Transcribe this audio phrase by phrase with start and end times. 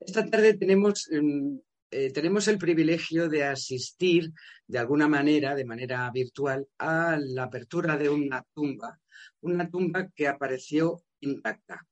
[0.00, 1.60] Esta tarde tenemos, em,
[1.90, 4.32] eh, tenemos el privilegio de asistir
[4.66, 8.98] de alguna manera, de manera virtual, a la apertura de una tumba,
[9.42, 11.86] una tumba que apareció intacta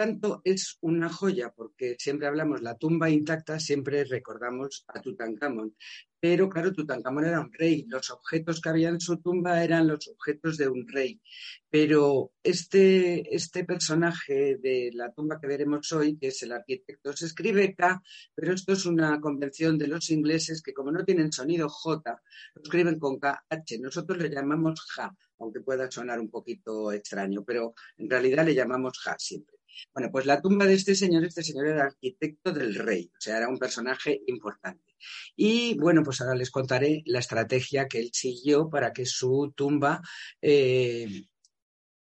[0.00, 5.76] tanto es una joya, porque siempre hablamos la tumba intacta, siempre recordamos a Tutankamón.
[6.18, 10.08] Pero claro, Tutankamón era un rey, los objetos que había en su tumba eran los
[10.08, 11.20] objetos de un rey.
[11.68, 17.26] Pero este, este personaje de la tumba que veremos hoy, que es el arquitecto, se
[17.26, 18.02] escribe K,
[18.34, 22.22] pero esto es una convención de los ingleses que como no tienen sonido J,
[22.54, 23.78] lo escriben con KH.
[23.80, 28.98] Nosotros le llamamos Ja, aunque pueda sonar un poquito extraño, pero en realidad le llamamos
[28.98, 29.59] Ja siempre.
[29.94, 33.38] Bueno, pues la tumba de este señor, este señor era arquitecto del rey, o sea,
[33.38, 34.96] era un personaje importante.
[35.36, 40.00] Y bueno, pues ahora les contaré la estrategia que él siguió para que su tumba
[40.42, 41.26] eh,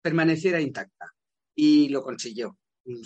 [0.03, 1.15] permaneciera intacta.
[1.55, 2.59] Y lo consiguió.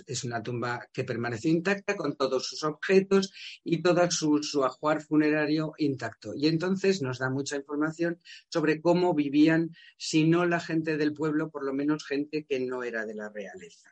[0.07, 3.33] Es una tumba que permaneció intacta con todos sus objetos
[3.65, 6.35] y todo su, su, ajuar funerario intacto.
[6.37, 11.51] Y entonces nos da mucha información sobre cómo vivían, si no la gente del pueblo,
[11.51, 13.89] por lo menos gente que no era de la realeza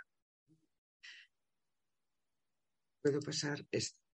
[3.03, 4.08] puedo pasar esto.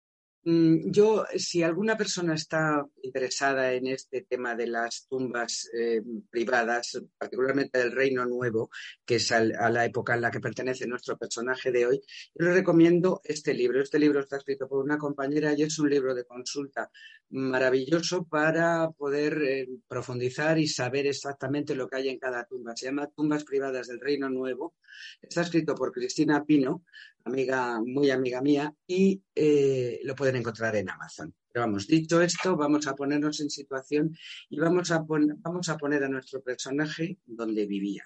[0.46, 7.00] Mm, yo, si alguna persona está interesada en este tema de las tumbas eh, privadas,
[7.16, 8.68] particularmente del Reino Nuevo,
[9.06, 12.00] que es a la época en la que pertenece nuestro personaje de hoy,
[12.34, 13.80] yo le recomiendo este libro.
[13.80, 16.90] Este libro está escrito por una compañera y es un libro de consulta
[17.30, 22.76] maravilloso para poder eh, profundizar y saber exactamente lo que hay en cada tumba.
[22.76, 24.74] Se llama Tumbas privadas del Reino Nuevo.
[25.22, 26.84] Está escrito por Cristina Pino,
[27.24, 31.34] amiga, muy amiga mía, y eh, lo pueden encontrar en Amazon.
[31.52, 34.16] Pero vamos, dicho esto, vamos a ponernos en situación
[34.48, 38.04] y vamos a, vamos a poner a nuestro personaje donde vivía.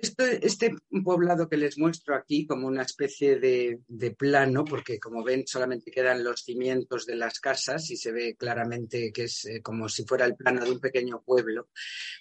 [0.00, 3.80] Este, poblado que les muestro aquí como una especie de,
[4.16, 9.12] plano, porque como ven solamente quedan los cimientos de las casas y se ve claramente
[9.12, 11.68] que es eh, como si fuera el plano de un pequeño pueblo,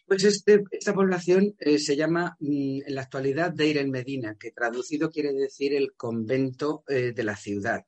[0.07, 4.51] pues este, esta población eh, se llama mm, en la actualidad Deir el Medina, que
[4.51, 7.85] traducido quiere decir el convento eh, de la ciudad.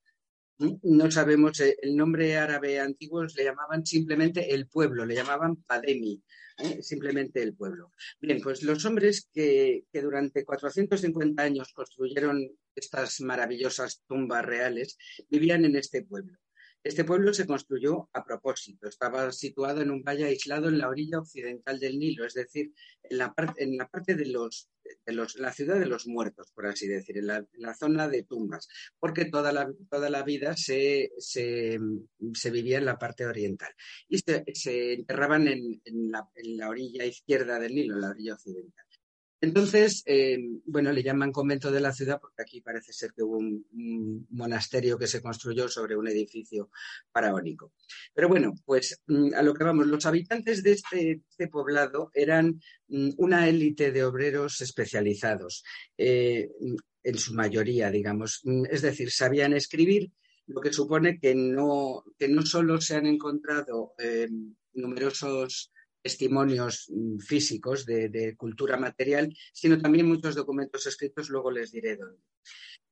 [0.59, 0.75] ¿Mm?
[0.83, 6.21] No sabemos, el nombre árabe antiguo le llamaban simplemente el pueblo, le llamaban Pademi
[6.59, 6.81] ¿eh?
[6.81, 7.91] simplemente el pueblo.
[8.19, 14.97] Bien, pues los hombres que, que durante 450 años construyeron estas maravillosas tumbas reales
[15.29, 16.37] vivían en este pueblo.
[16.81, 18.87] Este pueblo se construyó a propósito.
[18.87, 22.71] Estaba situado en un valle aislado en la orilla occidental del Nilo, es decir,
[23.03, 24.69] en la, en la parte de los,
[25.05, 28.69] de los, la ciudad de los muertos, por así decir, en la, zona de tumbas,
[28.97, 31.79] porque toda la, toda la vida se, se,
[32.49, 33.73] vivía en la parte oriental
[34.07, 38.33] y se, enterraban en, en, la, en la orilla izquierda del Nilo, en la orilla
[38.35, 38.88] occidental.
[39.41, 43.37] Entonces, eh, bueno, le llaman convento de la ciudad porque aquí parece ser que hubo
[43.37, 46.69] un, monasterio que se construyó sobre un edificio
[47.11, 47.73] faraónico.
[48.13, 52.59] Pero bueno, pues mm, a lo que vamos, los habitantes de este, este poblado eran
[52.87, 55.63] mm, una élite de obreros especializados,
[55.97, 56.49] eh,
[57.01, 58.41] en su mayoría, digamos.
[58.43, 60.11] Mm, es decir, sabían escribir,
[60.47, 64.27] lo que supone que no, que no solo se han encontrado eh,
[64.73, 65.71] numerosos
[66.01, 72.21] testimonios mm, físicos de, cultura material, sino también muchos documentos escritos, luego les diré dónde.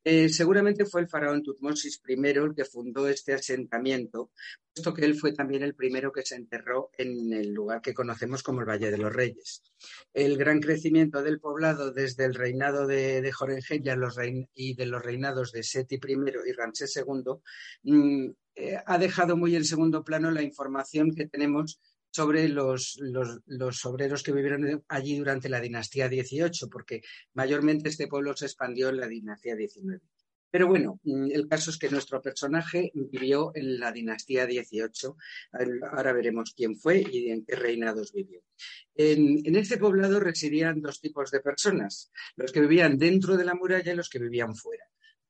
[0.04, 4.32] Eh, seguramente fue el faraón Tutmosis I el que fundó este asentamiento,
[4.74, 8.42] puesto que él fue también el primero que se enterró en el lugar que conocemos
[8.42, 9.64] como el Valle de los Reyes.
[10.14, 15.64] El gran crecimiento del poblado desde el reinado de, de y de los reinados de
[15.64, 16.14] Seti I
[16.46, 17.34] y Ramsés II
[17.84, 21.82] mm, eh, ha dejado muy en segundo plano la información que tenemos
[22.12, 27.02] sobre los, los, obreros que vivieron allí durante la dinastía XVIII, porque
[27.34, 30.02] mayormente este pueblo se expandió en la dinastía XIX.
[30.50, 35.14] Pero bueno, mm, el caso es que nuestro personaje vivió en la dinastía XVIII.
[35.92, 38.42] Ahora veremos quién fue y en qué reinados vivió.
[38.96, 43.56] En, en este poblado residían dos tipos de personas, los que vivían dentro de la
[43.56, 44.86] muralla y los que vivían fuera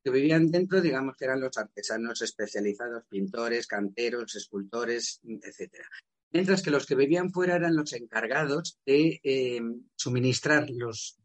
[0.07, 5.83] que vivían dentro, digamos que eran los artesanos especializados, pintores, canteros, escultores, etc.
[6.31, 9.61] mientras que los que vivían fuera eran los encargados de eh,
[9.95, 11.19] suministrar los,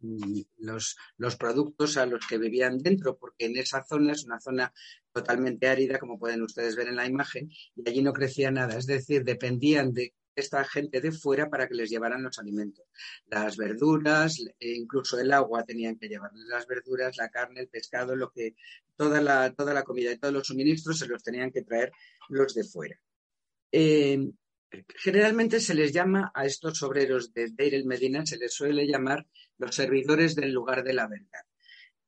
[0.58, 4.72] los, los, productos a los que vivían dentro, porque en esa zona es una zona
[5.12, 8.86] totalmente árida, como pueden ustedes ver en la imagen, y allí no crecía nada, es
[8.86, 12.86] decir, dependían de esta gente de fuera para que les llevaran los alimentos.
[13.26, 18.16] Las verduras, e incluso el agua tenían que llevarles las verduras, la carne, el pescado,
[18.16, 18.54] lo que
[18.96, 21.92] toda la, toda la comida y todos los suministros se los tenían que traer
[22.28, 22.98] los de fuera.
[23.70, 24.30] Eh,
[24.96, 29.26] generalmente se les llama a estos obreros de Deir el Medina, se les suele llamar
[29.58, 31.44] los servidores del lugar de la verdad.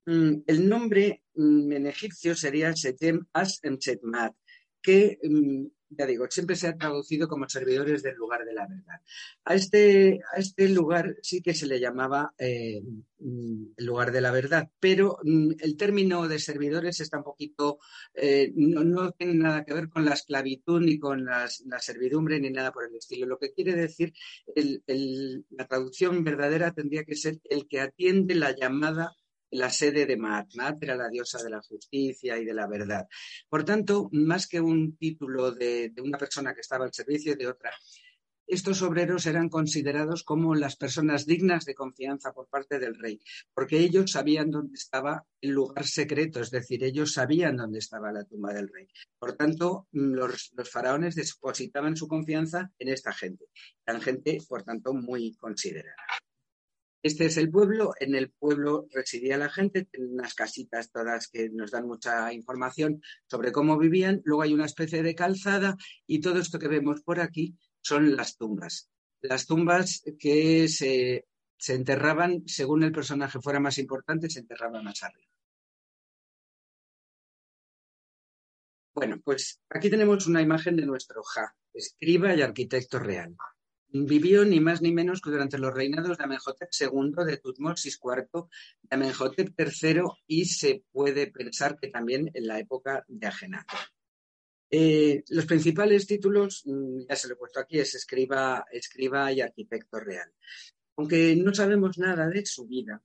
[0.07, 4.35] Mm, el nombre mm, en egipcio sería Setem As Setmat,
[4.83, 5.67] que mm,
[5.97, 9.01] ya digo, siempre se ha traducido como servidores del lugar de la verdad.
[9.45, 12.83] A este, a este lugar sí que se le llamaba eh,
[13.19, 17.79] mm, el lugar de la verdad, pero mm, el término de servidores está un poquito,
[18.15, 21.49] eh, no, tiene nada que ver con la esclavitud ni con la
[21.81, 23.27] servidumbre ni nada por el estilo.
[23.27, 24.13] Lo que quiere decir,
[25.51, 29.15] la traducción verdadera tendría que ser el que atiende la llamada
[29.55, 30.17] la sede de.
[30.17, 33.07] Maat era la diosa de la justicia y de la verdad.
[33.49, 37.71] Por tanto, más que un título de, una persona que estaba al servicio de otra,
[38.47, 43.19] estos obreros eran considerados como las personas dignas de confianza por parte del rey,
[43.55, 48.25] porque ellos sabían dónde estaba el lugar secreto, es decir, ellos sabían dónde estaba la
[48.25, 48.87] tumba del rey.
[49.19, 53.47] Por tanto, los, los faraones depositaban su confianza en esta gente.
[53.87, 55.97] Eran gente, por tanto, muy considerada.
[57.05, 61.51] Este es el pueblo, en el pueblo residía la gente, en unas casitas todas que
[61.51, 66.39] nos dan mucha información sobre cómo vivían, luego hay una especie de calzada y todo
[66.39, 68.89] esto que vemos por aquí son las tumbas.
[69.21, 71.27] Las tumbas que se,
[71.69, 75.29] enterraban, según el personaje fuera más importante, se enterraban más arriba.
[78.95, 83.37] Bueno, pues aquí tenemos una imagen de nuestro Ja, escriba y arquitecto real.
[83.97, 88.49] Vivió ni más ni menos que durante los reinados de Amenhotep II, de Tutmosis IV,
[88.83, 93.79] de Amenhotep III y se puede pensar que también en la época de Ajenatón.
[94.69, 99.41] Eh, los principales títulos, mm, ya se lo he puesto aquí, es escriba, escriba y
[99.41, 100.29] arquitecto real.
[100.97, 103.01] Aunque no sabemos nada de su vida,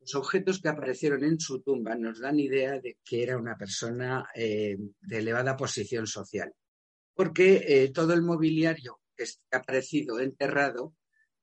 [0.00, 4.26] los objetos que aparecieron en su tumba nos dan idea de que era una persona
[4.34, 6.52] eh, de elevada posición social,
[7.14, 10.94] porque eh, todo el mobiliario que ha aparecido enterrado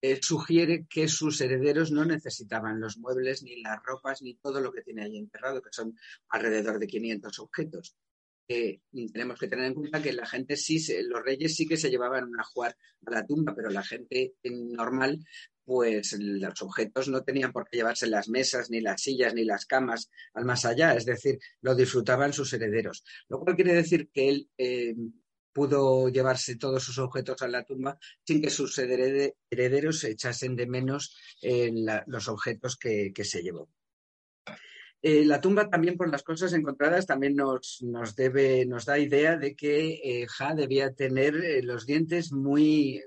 [0.01, 4.71] eh, sugiere que sus herederos no necesitaban los muebles, ni las ropas, ni todo lo
[4.71, 5.97] que tiene ahí enterrado, que son
[6.29, 7.95] alrededor de 500 objetos.
[8.47, 12.29] tenemos que tener en cuenta que la gente sí, los reyes sí que se llevaban
[12.29, 15.19] una jugar a la tumba, pero la gente normal,
[15.65, 19.65] pues los objetos no tenían por qué llevarse las mesas, ni las sillas, ni las
[19.65, 23.03] camas al más allá, es decir, lo disfrutaban sus herederos.
[23.27, 24.95] Lo cual quiere decir que él eh,
[25.53, 30.67] pudo llevarse todos sus objetos a la tumba sin que sus herederos se echasen de
[30.67, 31.15] menos
[32.07, 33.69] los objetos que, se llevó.
[35.01, 37.79] Eh, la tumba también por las cosas encontradas también nos,
[38.17, 43.01] debe, nos da idea de que eh, Ja debía tener eh, los dientes muy,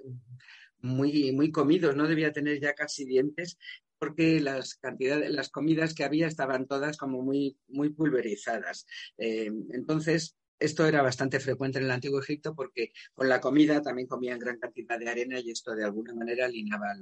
[0.81, 3.59] muy, muy comidos, no debía tener ya casi dientes
[3.99, 8.85] porque las cantidades, las comidas que había estaban todas como muy, muy pulverizadas.
[9.17, 14.38] entonces, esto era bastante frecuente en el Antiguo Egipto porque con la comida también comían
[14.38, 16.94] gran cantidad de arena y esto de alguna manera limaba,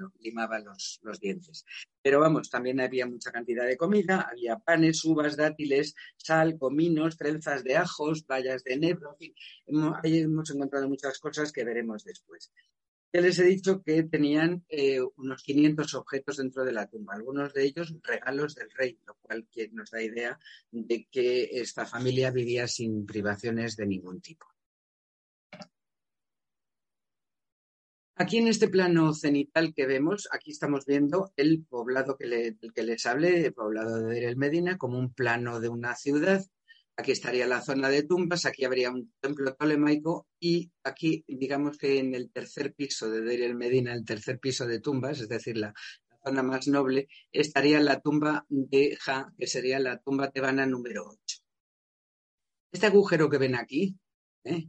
[0.60, 1.64] los, dientes.
[2.02, 7.62] Pero vamos, también había mucha cantidad de comida, había panes, uvas, dátiles, sal, cominos, trenzas
[7.62, 9.34] de ajos, bayas de enebro, en fin,
[9.66, 12.50] hemos encontrado muchas cosas que veremos después.
[13.12, 17.52] Ya les he dicho que tenían eh, unos 500 objetos dentro de la tumba, algunos
[17.52, 20.38] de ellos regalos del rey, lo cual nos da idea
[20.70, 24.46] de que esta familia vivía sin privaciones de ningún tipo.
[28.14, 32.82] Aquí en este plano cenital que vemos, aquí estamos viendo el poblado que, del que
[32.84, 36.44] les hablé, el poblado de El Medina, como un plano de una ciudad
[37.00, 41.98] Aquí estaría la zona de tumbas, aquí habría un templo tolemaico y aquí, digamos que
[41.98, 45.56] en el tercer piso de Deir el Medina, el tercer piso de tumbas, es decir,
[45.56, 45.72] la,
[46.22, 51.38] zona más noble, estaría la tumba de Ja, que sería la tumba tebana número 8.
[52.70, 53.96] Este agujero que ven aquí
[54.44, 54.68] ¿eh?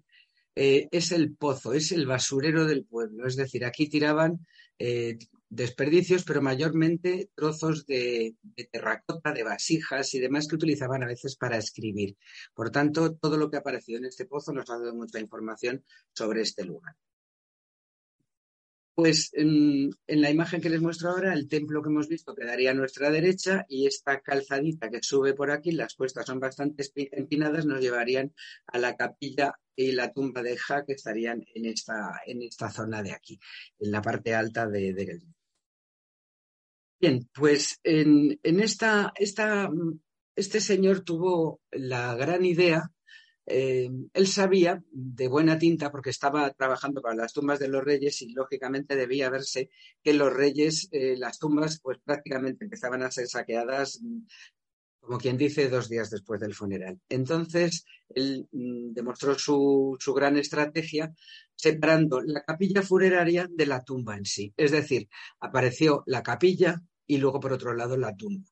[0.55, 4.47] Eh, es el pozo, es el basurero del pueblo, es decir, aquí tiraban
[4.79, 5.17] eh,
[5.51, 8.35] desperdicios, pero mayormente trozos de,
[8.71, 12.15] terracota, de vasijas y demás que utilizaban a veces para escribir.
[12.53, 15.83] Por tanto, todo lo que ha aparecido en este pozo nos ha dado mucha información
[16.13, 16.95] sobre este lugar.
[18.95, 22.73] Pues en, la imagen que les muestro ahora, el templo que hemos visto quedaría a
[22.73, 27.81] nuestra derecha y esta calzadita que sube por aquí, las cuestas son bastante empinadas, nos
[27.81, 28.33] llevarían
[28.67, 33.01] a la capilla y la tumba de Ja que estarían en esta, en esta zona
[33.01, 33.39] de aquí,
[33.79, 35.19] en la parte alta de, de
[37.01, 39.69] Bien, pues en, en esta, esta,
[40.35, 42.91] este señor tuvo la gran idea
[43.47, 48.21] eh, él sabía de buena tinta, porque estaba trabajando para las tumbas de los reyes
[48.21, 49.69] y lógicamente debía verse
[50.03, 54.19] que los reyes, eh, las tumbas, pues prácticamente empezaban a ser saqueadas, mm,
[54.99, 56.99] como quien dice, dos días después del funeral.
[57.09, 61.11] Entonces, él mm, demostró su, su gran estrategia
[61.55, 64.53] separando la capilla funeraria de la tumba en sí.
[64.55, 66.81] Es decir, apareció la capilla
[67.13, 68.49] y luego, por otro lado, la tumba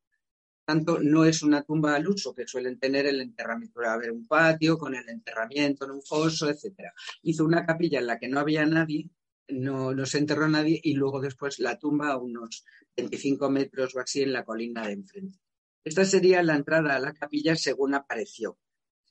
[0.70, 3.74] tanto, no es una tumba al uso que suelen tener el enterramiento.
[3.74, 6.94] Puede haber un patio con el enterramiento en un foso, etcétera.
[7.24, 9.10] Hizo una capilla en la que no había nadie,
[9.48, 14.00] no, no se enterró nadie y luego después la tumba a unos 25 metros o
[14.00, 15.39] así en la colina de enfrente.
[15.84, 18.60] Esta sería la entrada a la capilla según apareció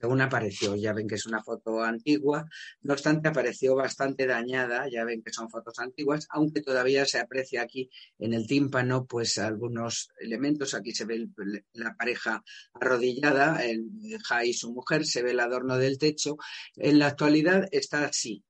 [0.00, 0.76] según apareció.
[0.76, 2.46] Ya ven que es una foto antigua,
[2.82, 7.62] no obstante apareció bastante dañada, ya ven que son fotos antiguas, aunque todavía se aprecia
[7.62, 10.74] aquí en el tímpano pues algunos elementos.
[10.74, 11.28] Aquí se ve
[11.72, 12.42] la pareja
[12.74, 13.88] arrodillada, el
[14.26, 16.36] Ja y su mujer, se ve el adorno del techo.
[16.76, 18.44] En la actualidad está así.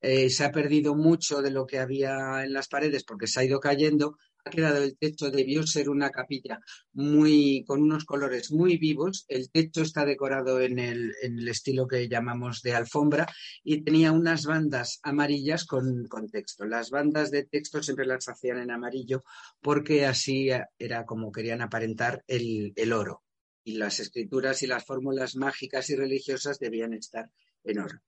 [0.00, 3.44] Eh, se ha perdido mucho de lo que había en las paredes porque se ha
[3.44, 4.18] ido cayendo,
[4.50, 6.60] quedado el techo, debió ser una capilla
[6.92, 9.24] muy, con unos colores muy vivos.
[9.28, 11.12] El techo está decorado en el,
[11.48, 13.26] estilo que llamamos de alfombra
[13.62, 16.64] y tenía unas bandas amarillas con, texto.
[16.64, 19.24] Las bandas de texto siempre las hacían en amarillo
[19.60, 23.22] porque así era como querían aparentar el, oro.
[23.64, 27.30] Y las escrituras y las fórmulas mágicas y religiosas debían estar
[27.64, 28.00] en oro.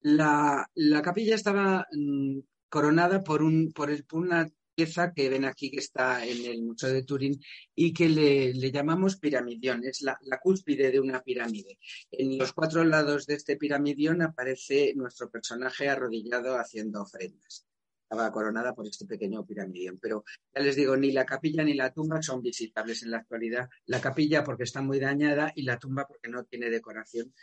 [0.00, 5.70] La, la capilla estaba mm, coronada por, un, por, el, una pieza que ven aquí
[5.70, 7.40] que está en el Museo de Turín
[7.74, 11.78] y que le, llamamos piramidión, es la, la, cúspide de una pirámide.
[12.10, 17.66] En los cuatro lados de este piramidión aparece nuestro personaje arrodillado haciendo ofrendas
[18.04, 19.98] estaba coronada por este pequeño piramidión.
[20.00, 23.68] Pero ya les digo, ni la capilla ni la tumba son visitables en la actualidad.
[23.86, 27.34] La capilla porque está muy dañada y la tumba porque no tiene decoración.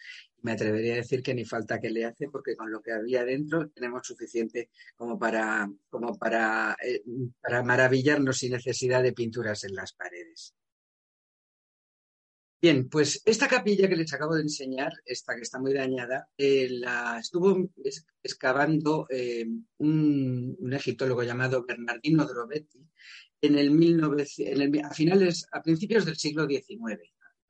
[0.42, 3.26] Me atrevería a decir que ni falta que le hace porque con lo que había
[3.26, 7.04] dentro tenemos suficiente como para, como para, eh,
[7.42, 10.56] para maravillarnos sin necesidad de pinturas en las paredes.
[12.62, 16.68] Bien, pues esta capilla que les acabo de enseñar, esta que está muy dañada, eh,
[16.70, 17.58] la estuvo
[18.22, 19.48] excavando eh,
[19.80, 22.88] un, egiptólogo llamado Bernardino Drobetti
[23.42, 27.02] en el, a finales, a principios del siglo XIX,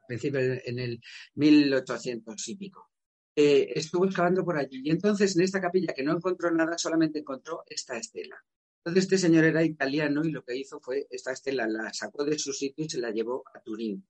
[0.08, 1.02] en el
[1.36, 2.90] 1800 y pico.
[3.36, 7.20] Eh, estuvo excavando por allí y entonces en esta capilla que no encontró nada, solamente
[7.20, 8.42] encontró esta estela.
[8.78, 12.40] Entonces este señor era italiano y lo que hizo fue esta estela la sacó de
[12.40, 14.06] su sitio y se la llevó a Turín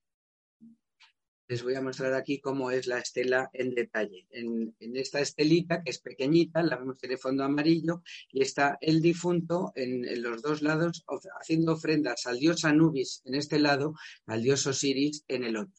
[1.51, 4.25] les voy a mostrar aquí cómo es la estela en detalle.
[4.31, 9.73] En, esta estelita, que es pequeñita, la vemos en fondo amarillo, y está el difunto
[9.75, 11.03] en, los dos lados
[11.41, 13.95] haciendo ofrendas al dios Anubis en este lado,
[14.27, 15.75] al dios Osiris en el otro.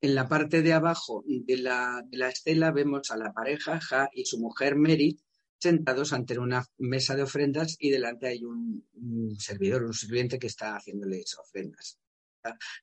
[0.00, 4.38] En la parte de abajo de la, estela vemos a la pareja Ja y su
[4.38, 5.18] mujer Merit
[5.58, 10.46] sentados ante una mesa de ofrendas y delante hay un, un servidor, un sirviente que
[10.46, 11.98] está haciéndoles ofrendas.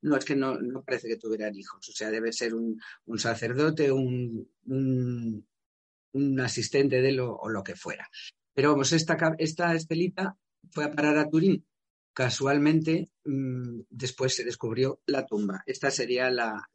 [0.01, 2.79] No, es que no, parece que tuvieran hijos, o sea, debe ser un,
[3.17, 8.09] sacerdote, un, un, asistente de él o, lo que fuera.
[8.53, 10.37] Pero vamos, esta, esta estelita
[10.71, 11.65] fue a parar a Turín.
[12.13, 15.63] Casualmente, mm, después se descubrió la tumba.
[15.65, 16.67] Esta sería la,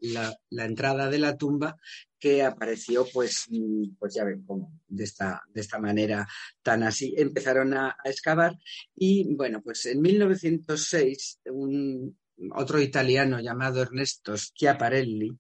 [0.50, 1.76] entrada de la tumba
[2.18, 6.26] que apareció, pues, mm, pues ya ven cómo, de esta, de esta manera
[6.62, 7.14] tan así.
[7.18, 8.56] Empezaron a, a excavar
[8.94, 12.16] y, bueno, pues en 1906 un,
[12.52, 15.36] otro italiano llamado Ernesto Schiaparelli,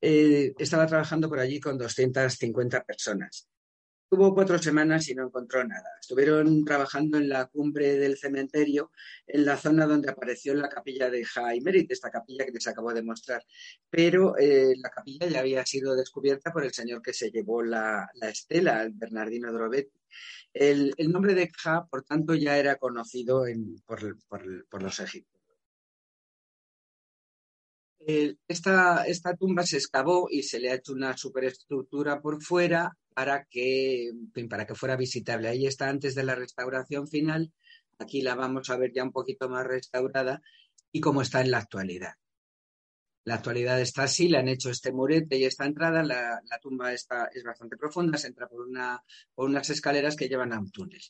[0.00, 3.48] eh, estaba trabajando por allí con 250 personas.
[4.10, 5.90] Tuvo cuatro semanas y no encontró nada.
[6.00, 8.90] Estuvieron trabajando en la cumbre del cementerio,
[9.26, 13.02] en la zona donde apareció la capilla de Jaimerit, esta capilla que les acabo de
[13.02, 13.44] mostrar.
[13.90, 18.08] Pero eh, la capilla ya había sido descubierta por el señor que se llevó la,
[18.22, 20.00] estela, el Bernardino Drobetti.
[20.54, 23.44] El, nombre de Ja, por tanto, ya era conocido
[23.86, 25.37] por los egipcios
[28.48, 33.44] esta, esta, tumba se excavó y se le ha hecho una superestructura por fuera para
[33.44, 34.12] que,
[34.48, 35.48] para que fuera visitable.
[35.48, 37.52] Ahí está antes de la restauración final.
[37.98, 40.40] Aquí la vamos a ver ya un poquito más restaurada
[40.90, 42.14] y cómo está en la actualidad.
[43.24, 47.28] la actualidad está así, le han hecho este murete y esta entrada, la, tumba está,
[47.34, 49.02] es bastante profunda, se entra por, una,
[49.34, 51.02] por unas escaleras que llevan a un túnel.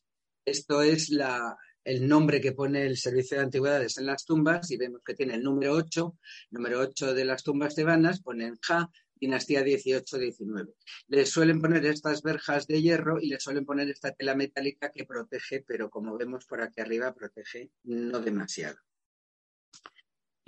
[0.45, 1.57] Esto es la,
[1.89, 5.37] el nombre que pone el Servicio de Antigüedades en las tumbas y vemos que tiene
[5.37, 6.19] el número 8,
[6.51, 10.75] número 8 de las tumbas tebanas, ponen Ja, dinastía 18-19.
[11.07, 15.07] Le suelen poner estas verjas de hierro y le suelen poner esta tela metálica que
[15.07, 18.77] protege, pero como vemos por aquí arriba, protege no demasiado.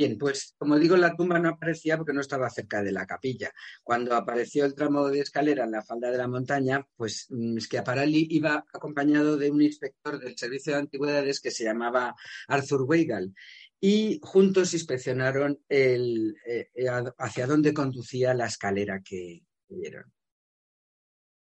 [0.00, 3.52] Bien, pues como digo, la tumba no aparecía porque no estaba cerca de la capilla.
[3.83, 8.26] Cuando apareció el tramo de escalera en la falda de la montaña, pues mm, Schiaparelli
[8.30, 12.14] iba acompañado de un inspector del Servicio de Antigüedades que se llamaba
[12.49, 13.35] Arthur Weigel
[13.78, 16.87] y juntos inspeccionaron el, eh, eh,
[17.19, 20.11] hacia dónde conducía la escalera que vieron.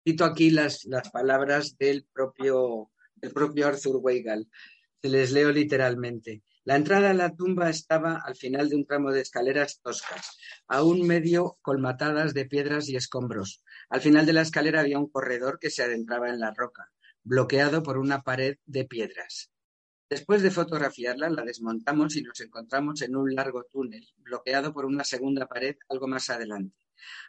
[0.03, 4.49] Cito aquí las, palabras del propio, del propio Arthur Weigel.
[4.99, 6.41] Se les leo literalmente.
[6.67, 11.07] La entrada a la tumba estaba al final de un tramo de escaleras toscas, aún
[11.07, 13.63] medio colmatadas de piedras y escombros.
[13.89, 16.91] Al final de la escalera había un corredor que se adentraba en la roca,
[17.23, 19.49] bloqueado por una pared de piedras.
[20.09, 25.05] Después de fotografiarla, la desmontamos y nos encontramos en un largo túnel, bloqueado por una
[25.05, 26.75] segunda pared algo más adelante.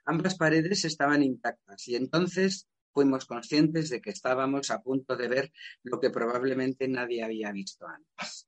[0.04, 5.52] Ambas paredes estaban intactas y entonces fuimos conscientes de que estábamos a punto de ver
[5.84, 8.47] lo que probablemente nadie había visto antes.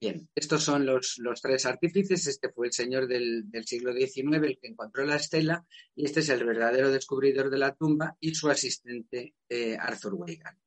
[0.00, 2.26] Bien, estos son los, tres artífices.
[2.26, 6.28] Este fue el señor del, siglo XIX, el que encontró la estela, y este es
[6.28, 10.58] el verdadero descubridor de la tumba y su asistente eh, Arthur Weigand.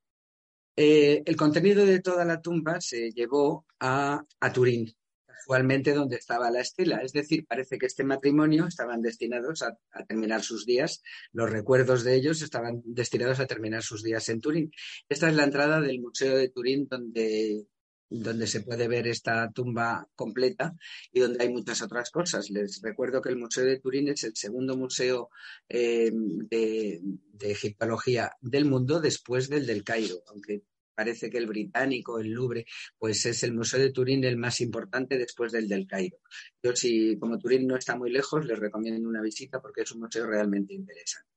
[0.75, 6.61] Eh, el contenido de toda la tumba se llevó a, Turín, casualmente donde estaba la
[6.61, 7.01] estela.
[7.01, 12.03] Es decir, parece que este matrimonio estaban destinados a, a, terminar sus días, los recuerdos
[12.03, 14.71] de ellos estaban destinados a terminar sus días en Turín.
[15.09, 17.65] Esta es la entrada del Museo de Turín donde
[18.09, 20.75] donde se puede ver esta tumba completa
[21.11, 22.49] y donde hay muchas otras cosas.
[22.49, 25.29] Les recuerdo que el Museo de Turín es el segundo museo
[25.67, 27.01] eh, de,
[27.39, 30.63] egiptología del mundo después del del Cairo, aunque
[30.95, 32.65] parece que el británico, el Louvre,
[32.97, 36.17] pues es el Museo de Turín el más importante después del del Cairo.
[36.63, 40.01] Yo si como Turín no está muy lejos, les recomiendo una visita porque es un
[40.01, 41.36] museo realmente interesante.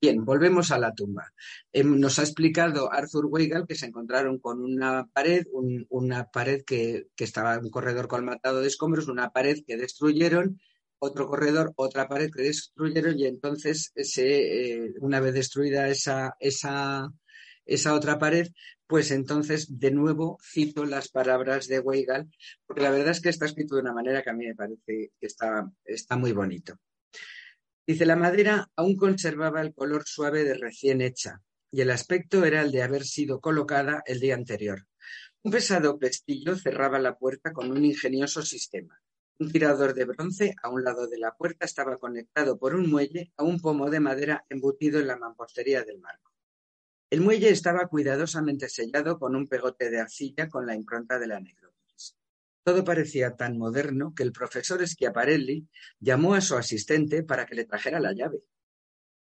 [0.00, 1.30] Bien, volvemos a la tumba.
[1.72, 5.46] Em, nos ha explicado Arthur Weigel que se encontraron con una pared,
[5.90, 10.58] una pared que, estaba en un corredor colmatado de escombros, una pared que destruyeron,
[10.98, 16.32] otro corredor, otra pared que destruyeron y entonces eh, una vez destruida esa,
[17.92, 18.48] otra pared,
[18.86, 22.30] pues entonces de nuevo cito las palabras de Weigel,
[22.66, 25.12] porque la verdad es que está escrito de una manera que a mí me parece
[25.20, 26.78] que está, está muy bonito.
[27.86, 32.62] Dice, la madera aún conservaba el color suave de recién hecha, y el aspecto era
[32.62, 34.86] el de haber sido colocada el día anterior.
[35.42, 39.00] Un pesado pestillo cerraba la puerta con un ingenioso sistema.
[39.38, 43.32] Un tirador de bronce a un lado de la puerta estaba conectado por un muelle
[43.36, 46.30] a un pomo de madera embutido en la mampostería del marco.
[47.08, 51.40] El muelle estaba cuidadosamente sellado con un pegote de arcilla con la impronta de la.
[52.70, 55.66] Todo parecía tan moderno que el profesor Schiaparelli
[55.98, 58.44] llamó a su asistente para que le trajera la llave.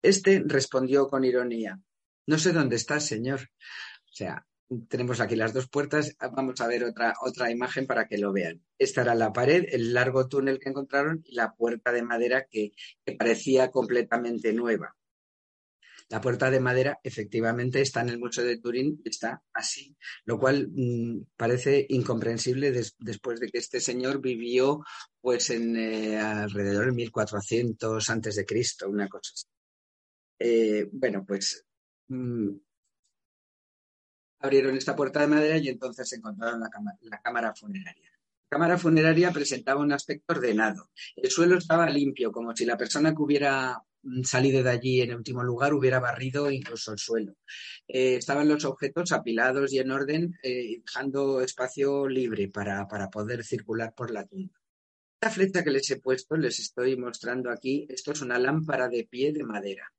[0.02, 1.80] Este respondió con ironía
[2.26, 3.42] No sé dónde está, señor.
[3.42, 4.44] O sea,
[4.88, 6.16] tenemos aquí las dos puertas.
[6.18, 8.64] Vamos a ver otra, otra imagen para que lo vean.
[8.78, 12.72] Esta era la pared, el largo túnel que encontraron y la puerta de madera que
[13.16, 14.96] parecía completamente nueva.
[16.08, 20.38] La puerta de madera efectivamente está en el Museo de Turín y está así, lo
[20.38, 24.84] cual mm, parece incomprensible después de que este señor vivió
[25.20, 29.46] pues en eh, alrededor de 1400 antes de Cristo, una cosa así.
[30.38, 31.64] Eh, bueno, pues
[32.06, 32.50] mm,
[34.40, 38.10] abrieron esta puerta de madera y entonces encontraron la, la cámara funeraria.
[38.48, 40.90] La cámara funeraria presentaba un aspecto ordenado.
[41.16, 43.82] El suelo estaba limpio, como si la persona que hubiera
[44.24, 47.36] salido de allí en último lugar hubiera barrido incluso el suelo.
[47.86, 53.94] Eh, estaban los objetos apilados y en orden, eh, dejando espacio libre para, poder circular
[53.94, 54.54] por la tumba.
[55.20, 59.04] Esta flecha que les he puesto, les estoy mostrando aquí, esto es una lámpara de
[59.04, 59.92] pie de madera.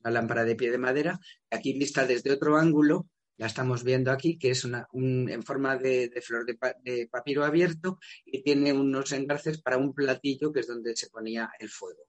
[0.00, 4.38] Una lámpara de pie de madera, aquí vista desde otro ángulo, la estamos viendo aquí,
[4.38, 9.78] que es una, en forma de, flor de, papiro abierto y tiene unos engarces para
[9.78, 12.02] un platillo que es donde se ponía el fuego.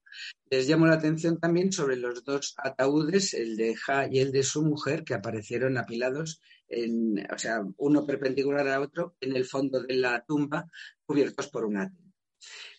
[0.50, 4.44] Les llamo la atención también sobre los dos ataúdes, el de Ja y el de
[4.44, 9.82] su mujer, que aparecieron apilados, en, o sea, uno perpendicular a otro, en el fondo
[9.82, 10.70] de la tumba,
[11.06, 12.14] cubiertos por un átomo.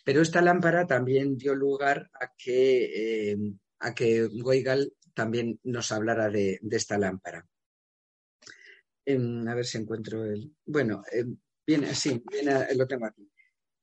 [0.04, 3.36] Pero esta lámpara también dio lugar a que, eh,
[3.80, 7.46] a que Weigel también nos hablara de esta lámpara
[9.06, 10.54] a ver si encuentro el.
[10.64, 11.24] Bueno, eh,
[11.66, 13.28] viene, sí, viene, lo tengo aquí.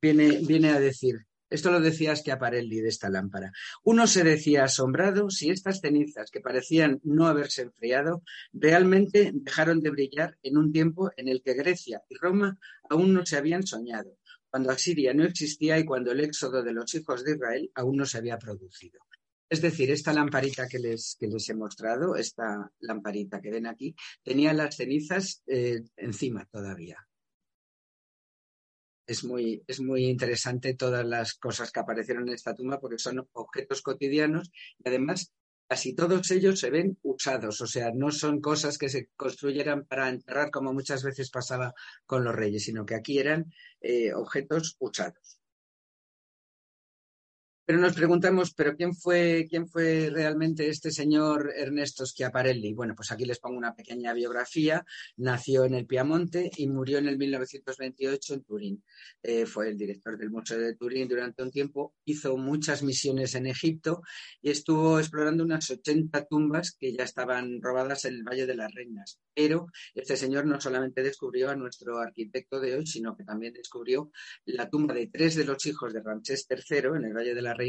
[0.02, 1.16] viene, viene a decir,
[1.52, 3.52] esto lo decía Schiaparelli de esta lámpara.
[3.84, 9.90] Uno se decía asombrado si estas cenizas, que parecían no haberse enfriado, realmente dejaron de
[9.90, 12.58] brillar en un tiempo en el que Grecia y Roma
[12.90, 14.18] aún no se habían soñado,
[14.50, 18.06] cuando Asiria no existía y cuando el éxodo de los hijos de Israel aún no
[18.06, 19.02] se había producido.
[19.50, 23.94] Es decir, esta lamparita que les, que les he mostrado, esta lamparita que ven aquí,
[24.24, 27.06] tenía las cenizas eh, encima todavía
[29.12, 33.28] es muy, es muy interesante todas las cosas que aparecieron en esta tumba porque son
[33.34, 35.34] objetos cotidianos y además
[35.68, 40.10] casi todos ellos se ven usados, o sea, no son cosas que se construyeran para
[40.10, 41.74] enterrar como muchas veces pasaba
[42.06, 45.41] con los reyes, sino que aquí eran eh, objetos usados.
[47.72, 52.74] Pero nos preguntamos, ¿pero quién fue, realmente este señor Ernesto Schiaparelli?
[52.74, 54.84] Bueno, pues aquí les pongo una pequeña biografía.
[55.16, 58.84] Nació en el Piamonte y murió en el 1928 en Turín.
[59.24, 61.96] Eh, fue el director del Museo de Turín durante un tiempo.
[62.04, 64.02] Hizo muchas misiones en Egipto
[64.42, 68.74] y estuvo explorando unas 80 tumbas que ya estaban robadas en el Valle de las
[68.74, 69.22] Reinas.
[69.34, 74.12] Pero este señor no solamente descubrió a nuestro arquitecto de hoy, sino que también descubrió
[74.44, 77.61] la tumba de tres de los hijos de Ramsés III en el Valle de las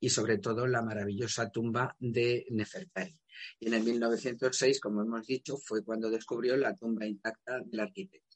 [0.00, 3.18] Y sobre todo la maravillosa tumba de Nefertari.
[3.60, 8.26] Y en el 1906, como hemos dicho, fue cuando descubrió la tumba intacta del arquitecto.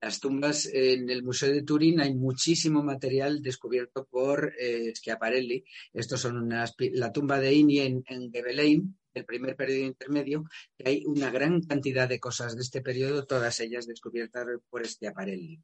[0.00, 5.64] Las tumbas en el Museo de Turín hay muchísimo material descubierto por eh, Schiaparelli.
[5.92, 10.44] Estos son la tumba de Ini en, en Gebelein, el primer periodo intermedio,
[10.76, 15.60] que hay una gran cantidad de cosas de este periodo, todas ellas descubiertas por Schiaparelli.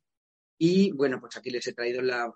[0.56, 2.32] Y bueno, pues aquí les he traído la,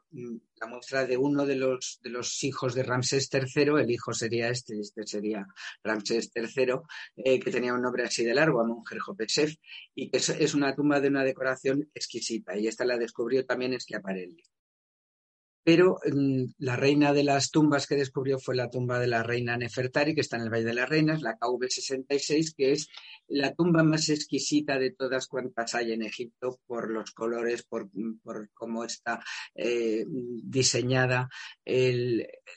[0.68, 4.80] muestra de uno de los, de los, hijos de Ramsés III, el hijo sería este,
[4.80, 5.46] este sería
[5.84, 6.80] Ramsés III,
[7.16, 9.54] eh, que tenía un nombre así de largo, Amun Jopesef,
[9.94, 13.78] y que es, es, una tumba de una decoración exquisita, y esta la descubrió también
[13.78, 14.42] Schiaparelli
[15.64, 19.56] pero mm, la reina de las tumbas que descubrió fue la tumba de la reina
[19.56, 22.88] Nefertari, que está en el Valle de las Reinas, la KV66, que es
[23.28, 27.90] la tumba más exquisita de todas cuantas hay en Egipto por los colores, por,
[28.54, 29.22] cómo está
[29.54, 31.28] eh, diseñada,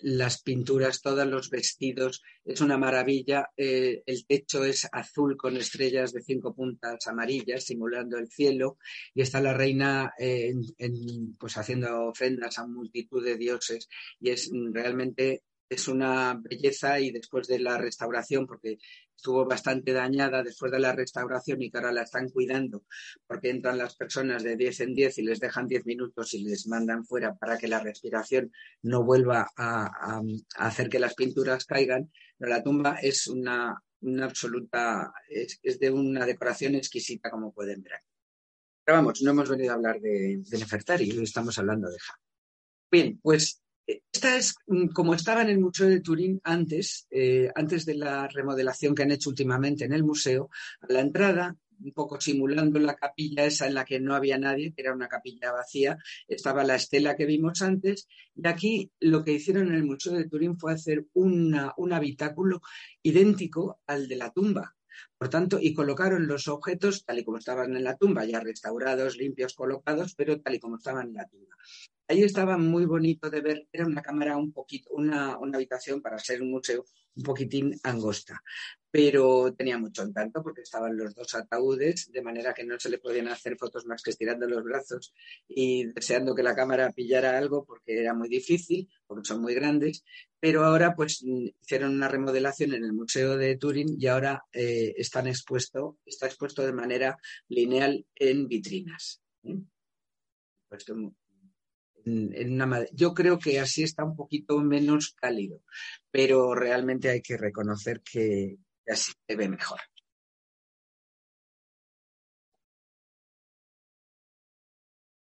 [0.01, 2.23] las pinturas, todos los vestidos.
[2.43, 3.49] Es una maravilla.
[3.55, 8.77] Eh, el techo es azul con estrellas de cinco puntas amarillas, simulando el cielo,
[9.13, 10.53] y está la reina eh,
[11.37, 13.87] pues haciendo ofrendas a multitud de dioses
[14.19, 18.77] y es mm, realmente es una belleza y después de la restauración, porque
[19.15, 22.83] estuvo bastante dañada después de la restauración y que ahora la están cuidando,
[23.25, 26.67] porque entran las personas de 10 en 10 y les dejan 10 minutos y les
[26.67, 28.51] mandan fuera para que la respiración
[28.81, 30.21] no vuelva a,
[30.57, 33.81] hacer que las pinturas caigan, pero la tumba es una,
[34.21, 38.01] absoluta, es, de una decoración exquisita, como pueden ver.
[38.83, 42.13] Pero vamos, no hemos venido a hablar de, de Nefertari, estamos hablando de Ja.
[42.91, 47.49] Bien, pues eh, esta es mm, como estaba en el Museo de Turín antes, eh,
[47.55, 50.49] antes de la remodelación que han hecho últimamente en el museo,
[50.81, 54.73] a la entrada, un poco simulando la capilla esa en la que no había nadie,
[54.73, 59.33] que era una capilla vacía, estaba la estela que vimos antes, y aquí lo que
[59.33, 61.55] hicieron en el Museo de Turín fue hacer un
[61.93, 62.61] habitáculo
[63.01, 64.75] idéntico al de la tumba.
[65.17, 69.17] Por tanto, y colocaron los objetos tal y como estaban en la tumba, ya restaurados,
[69.17, 71.55] limpios, colocados, pero tal y como estaban en la tumba.
[72.11, 76.41] Ahí estaba muy bonito de ver, era una cámara un poquito, una, habitación para ser
[76.41, 76.83] un museo
[77.15, 78.43] un poquitín angosta,
[78.91, 82.97] pero tenía mucho encanto porque estaban los dos ataúdes, de manera que no se le
[82.97, 85.13] podían hacer fotos más que estirando los brazos
[85.47, 90.03] y deseando que la cámara pillara algo porque era muy difícil, porque son muy grandes,
[90.37, 95.27] pero ahora pues hicieron una remodelación en el Museo de Turín y ahora eh, están
[95.27, 99.21] expuesto, está expuesto de manera lineal en vitrinas.
[100.67, 100.85] Pues
[102.93, 105.61] yo creo que así está un poquito menos cálido,
[106.11, 109.79] pero realmente hay que reconocer que así se ve mejor.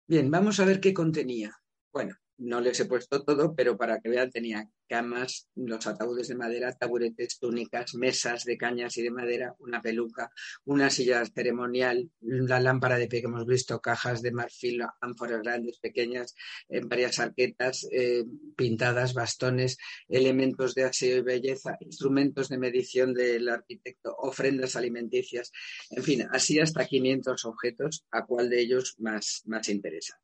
[0.06, 1.54] Bien, vamos a ver qué contenía.
[1.92, 6.36] Bueno, no les he puesto todo, pero para que vean tenía camas, los ataúdes de
[6.36, 10.30] madera, taburetes, túnicas, mesas de cañas y de madera, una peluca,
[10.64, 15.78] una silla ceremonial, la lámpara de pie que hemos visto, cajas de marfil, ánforas grandes,
[15.78, 16.34] pequeñas,
[16.68, 18.24] en varias arquetas eh,
[18.56, 19.76] pintadas, bastones,
[20.08, 25.52] elementos de aseo y belleza, instrumentos de medición del arquitecto, ofrendas alimenticias,
[25.90, 30.20] en fin, así hasta 500 objetos, a cuál de ellos más, más interesa.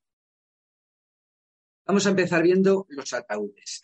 [1.86, 3.82] Vamos a empezar viendo los ataúdes.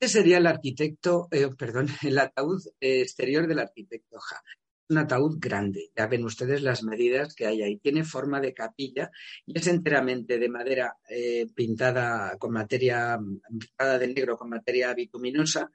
[0.00, 4.42] Este sería el arquitecto, eh, perdón, el ataúd exterior del arquitecto Ja.
[4.88, 5.90] un ataúd grande.
[5.96, 7.76] Ya ven ustedes las medidas que hay ahí.
[7.78, 9.10] Tiene forma de capilla
[9.46, 15.70] y es enteramente de madera eh, pintada con materia, pintada de negro con materia bituminosa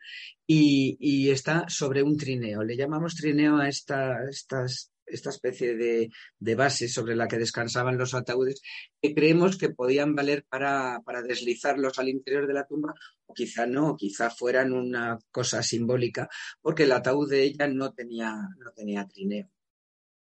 [0.45, 2.63] y, está sobre un trineo.
[2.63, 8.61] Le llamamos trineo a estas esta especie de, base sobre la que descansaban los ataúdes,
[9.01, 12.93] que creemos que podían valer para, deslizarlos al interior de la tumba,
[13.25, 16.29] o quizá no, o quizá fueran una cosa simbólica,
[16.61, 19.49] porque el ataúd de ella no tenía, no tenía trineo.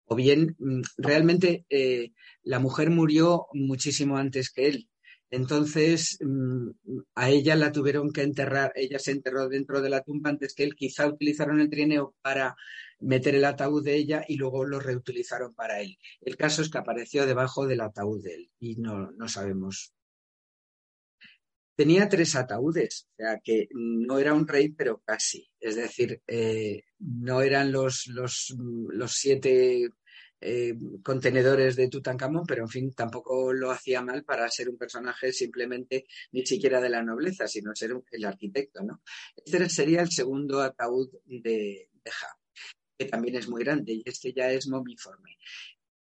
[0.05, 2.13] O bien, mm, realmente eh,
[2.43, 4.88] la mujer murió muchísimo antes que él.
[5.31, 6.69] Entonces, mm,
[7.15, 10.63] a ella la tuvieron que enterrar, ella se enterró dentro de la tumba antes que
[10.63, 10.75] él.
[10.75, 12.55] Quizá utilizaron el trineo para
[12.99, 15.97] meter el ataúd de ella y luego lo reutilizaron para él.
[16.21, 19.93] El caso es que apareció debajo del ataúd de él y no, no sabemos.
[21.75, 25.49] Tenía tres ataúdes, o sea que no era un rey, pero casi.
[25.61, 29.89] Es decir, eh, no eran los, los, los siete
[30.41, 30.73] eh,
[31.04, 36.06] contenedores de Tutankamón, pero en fin, tampoco lo hacía mal para ser un personaje simplemente
[36.32, 39.02] ni siquiera de la nobleza, sino ser el arquitecto, ¿no?
[39.36, 42.39] Este sería el segundo ataúd de, de Ja
[42.99, 45.38] que también es muy grande y este ya es momiforme.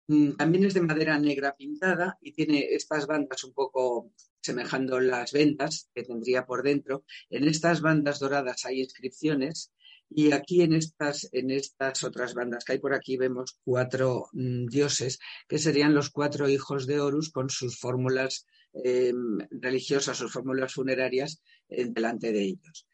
[0.08, 5.32] Mm, también es de madera negra pintada y tiene estas bandas un poco semejando las
[5.32, 7.06] vendas que tendría por dentro.
[7.30, 9.71] En estas bandas doradas hay inscripciones
[10.10, 14.67] y aquí en estas, en estas otras bandas que hay por aquí vemos cuatro mm,
[14.67, 20.74] dioses que serían los cuatro hijos de Horus con sus fórmulas em, religiosas, sus fórmulas
[20.74, 22.88] funerarias delante de ellos.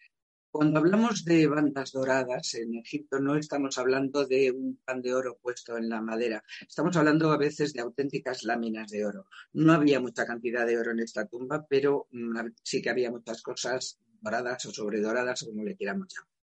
[0.54, 5.39] Cuando hablamos de bandas doradas en Egipto no estamos hablando de un pan de oro
[5.41, 9.26] puesto en la madera, estamos hablando a veces de auténticas láminas de oro.
[9.54, 13.41] No había mucha cantidad de oro en esta tumba, pero mm, sí que había muchas
[13.41, 16.42] cosas doradas o sobredoradas, como le quieramos llamar.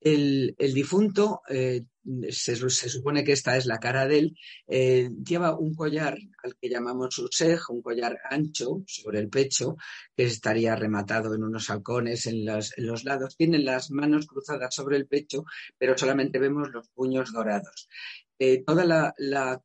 [0.00, 1.84] El, difunto, eh,
[2.30, 4.36] se, supone que esta es la cara de él,
[4.68, 9.76] eh, lleva un collar al que llamamos usej, un collar ancho sobre el pecho,
[10.16, 13.36] que estaría rematado en unos halcones en, los lados.
[13.36, 15.44] Tiene las manos cruzadas sobre el pecho,
[15.76, 17.88] pero solamente vemos los puños dorados.
[18.38, 19.60] Eh, toda la,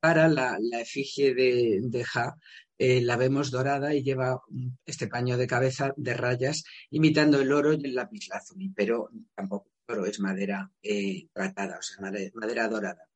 [0.00, 2.36] cara, la, efigie de, de Ja,
[2.78, 4.40] la vemos dorada y lleva
[4.84, 10.06] este paño de cabeza de rayas imitando el oro y el lapislázuli, pero tampoco oro,
[10.06, 13.08] es madera eh, tratada, o sea, madera, dorada.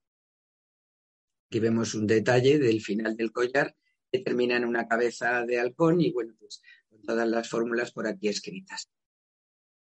[1.47, 3.77] Aquí vemos un detalle del final del collar
[4.11, 8.07] que termina en una cabeza de halcón y bueno, pues con todas las fórmulas por
[8.07, 8.91] aquí escritas.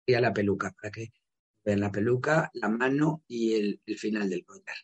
[0.07, 1.13] Y a la peluca, para que
[1.65, 4.77] vean la peluca, la mano y el, final del collar.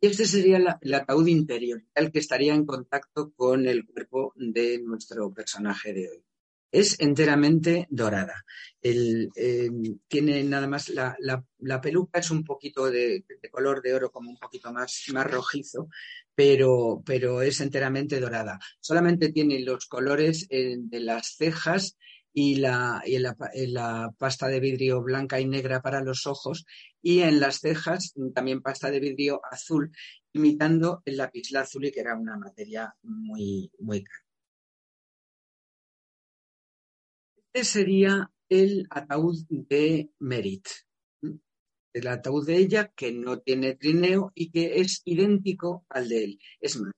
[0.00, 4.80] Y este sería el ataúd interior, el que estaría en contacto con el cuerpo de
[4.82, 6.24] nuestro personaje de hoy
[6.72, 8.44] es enteramente dorada.
[8.80, 9.70] Eh,
[10.08, 14.72] tiene nada más, la, peluca es un poquito de, color de oro, como un poquito
[14.72, 15.88] más, más rojizo,
[16.34, 18.58] pero, pero, es enteramente dorada.
[18.80, 21.98] Solamente tiene los colores eh, de las cejas
[22.32, 23.36] y, la, y la,
[23.68, 26.64] la, pasta de vidrio blanca y negra para los ojos
[27.02, 29.92] y en las cejas también pasta de vidrio azul,
[30.32, 34.31] imitando el lapislázuli, que era una materia muy, muy cara.
[37.54, 40.66] Sería el ataúd de Merit.
[41.92, 46.38] El ataúd de ella que no tiene trineo y que es idéntico al de él.
[46.60, 46.92] Es más,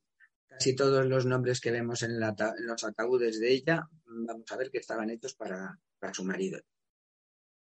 [0.47, 4.79] casi todos los nombres que vemos en, los ataúdes de ella, vamos a ver que
[4.79, 5.79] estaban hechos para,
[6.12, 6.61] su marido.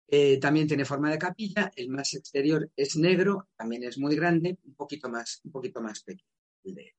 [0.08, 4.58] Eh, también tiene forma de capilla, el más exterior es negro, también es muy grande,
[4.64, 6.30] un poquito más, un poquito más pequeño
[6.64, 6.94] el de él.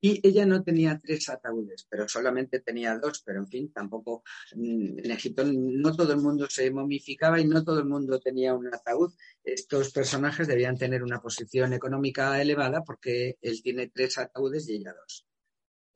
[0.00, 4.22] Y ella no tenía tres ataúdes, pero solamente tenía dos, pero en fin, tampoco
[4.54, 8.54] mm, en Egipto no todo el mundo se momificaba y no todo el mundo tenía
[8.54, 9.12] un ataúd.
[9.42, 14.94] Estos personajes debían tener una posición económica elevada porque él tiene tres ataúdes y ella
[14.94, 15.26] dos.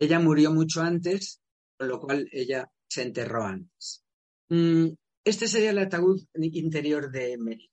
[0.01, 1.41] Ella murió mucho antes,
[1.79, 4.05] con lo cual ella se enterró antes.
[4.49, 4.89] Mm,
[5.25, 7.71] este sería el ataúd interior de Mary.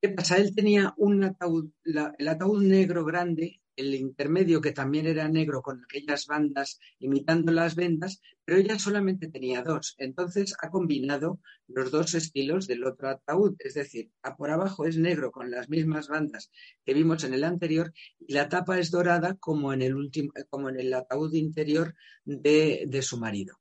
[0.00, 0.36] ¿Qué pasa?
[0.36, 5.82] Él tenía un ataúd, el ataúd negro grande el intermedio que también era negro con
[5.82, 9.94] aquellas bandas imitando las vendas, pero ella solamente tenía dos.
[9.98, 14.98] Entonces ha combinado los dos estilos del otro ataúd, es decir, a por abajo es
[14.98, 16.50] negro con las mismas bandas
[16.84, 20.68] que vimos en el anterior y la tapa es dorada como en el último, como
[20.68, 23.58] en el ataúd interior de, su marido.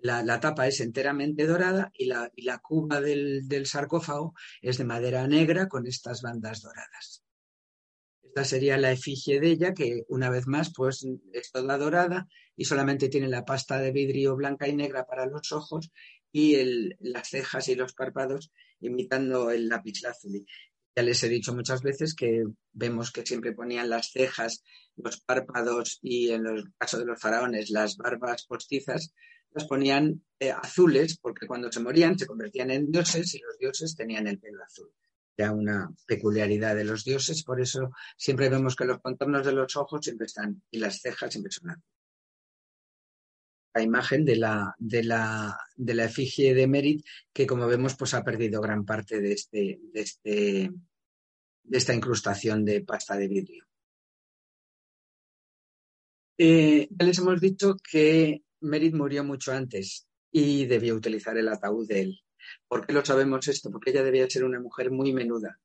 [0.00, 5.86] La, tapa es enteramente dorada y la, cuba del sarcófago es de madera negra con
[5.86, 7.21] estas bandas doradas.
[8.34, 12.64] Esta sería la efigie de ella, que una vez más pues es toda dorada y
[12.64, 15.90] solamente tiene la pasta de vidrio blanca y negra para los ojos
[16.32, 16.56] y
[17.00, 20.46] las cejas y los párpados imitando el lapislázuli.
[20.96, 24.64] Ya les he dicho muchas veces que vemos que siempre ponían las cejas,
[24.96, 29.12] los párpados y en el caso de los faraones las barbas postizas,
[29.50, 33.94] las ponían eh, azules porque cuando se morían se convertían en dioses y los dioses
[33.94, 34.90] tenían el pelo azul.
[35.36, 39.76] Era una peculiaridad de los dioses, por eso siempre vemos que los contornos de los
[39.76, 41.82] ojos siempre están y las cejas siempre son
[43.74, 48.14] la imagen de la, de la, de la efigie de Merit, que como vemos, pues
[48.14, 50.70] ha perdido gran parte de, este, de, este,
[51.62, 53.64] de esta incrustación de pasta de vidrio.
[56.38, 61.86] Eh, ya les hemos dicho que Merit murió mucho antes y debió utilizar el ataúd
[61.86, 62.20] de él.
[62.68, 63.70] ¿Por qué lo sabemos esto?
[63.70, 65.58] Porque ella debía ser una mujer muy menuda.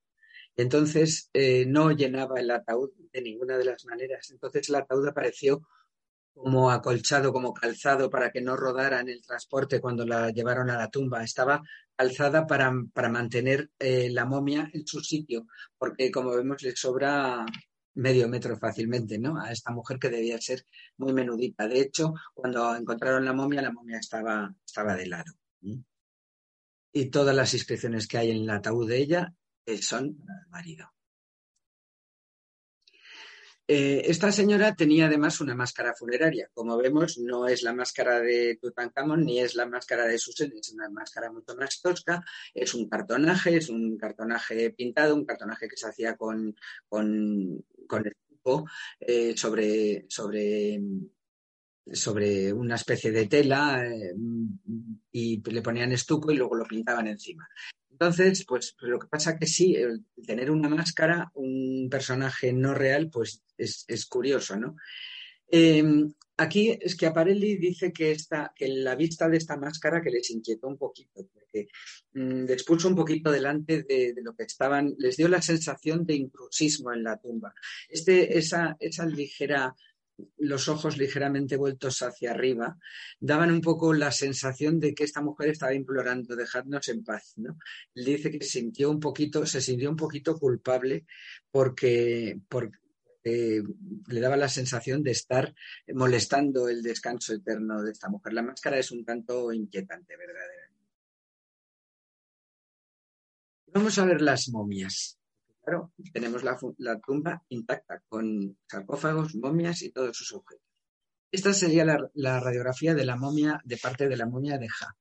[0.56, 4.30] Entonces eh, no llenaba el ataúd de ninguna de las maneras.
[4.32, 5.62] Entonces el ataúd apareció
[6.34, 10.78] como acolchado, como calzado para que no rodara en el transporte cuando la llevaron a
[10.78, 11.24] la tumba.
[11.24, 11.62] Estaba
[11.96, 17.46] calzada para, mantener eh, la momia en su sitio, porque como vemos le sobra
[17.96, 19.40] medio metro fácilmente, ¿no?
[19.40, 20.66] A esta mujer que debía ser
[20.98, 21.68] muy menudita.
[21.68, 25.34] De hecho, cuando encontraron la momia, la momia estaba, estaba de lado.
[26.98, 29.32] Y todas las inscripciones que hay en el ataúd de ella
[29.68, 30.92] eh, son para el marido.
[33.68, 36.50] Eh, esta señora tenía además una máscara funeraria.
[36.56, 40.72] Como vemos, no es la máscara de Tutankamón ni es la máscara de Susan, es
[40.72, 42.26] una máscara mucho más tosca.
[42.52, 46.56] Es un cartonaje, es un cartonaje pintado, un cartonaje que se hacía con,
[46.90, 48.16] con, el
[49.02, 50.82] eh, sobre, sobre,
[51.94, 54.14] sobre una especie de tela eh,
[55.12, 57.48] y le ponían estuco y luego lo pintaban encima.
[58.00, 62.76] Entonces, pues, pues, lo que pasa que sí, el tener una máscara, un personaje no
[62.76, 64.76] real, pues es, curioso, ¿no?
[65.50, 70.68] Em, aquí Schiaparelli dice que, esta, que la vista de esta máscara que les inquietó
[70.68, 71.70] un poquito, porque
[72.14, 76.18] mm, les puso un poquito delante de, lo que estaban, les dio la sensación de
[76.18, 77.52] intrusismo en la tumba.
[77.90, 79.74] Este, esa, esa ligera
[80.38, 82.78] los ojos ligeramente vueltos hacia arriba,
[83.20, 87.58] daban un poco la sensación de que esta mujer estaba implorando, dejadnos en paz, ¿no?
[87.94, 91.06] Dice que sintió un poquito, se sintió un poquito culpable
[91.52, 92.78] porque, porque
[93.24, 95.54] le daba la sensación de estar
[95.94, 98.34] molestando el descanso eterno de esta mujer.
[98.34, 100.68] La máscara es un tanto inquietante, verdaderamente.
[103.74, 105.18] Vamos a ver las momias
[105.68, 110.66] claro, tenemos la, tumba intacta con sarcófagos, momias y todos sus objetos.
[111.30, 114.96] Esta sería la, radiografía de la momia, de parte de la momia de Ja.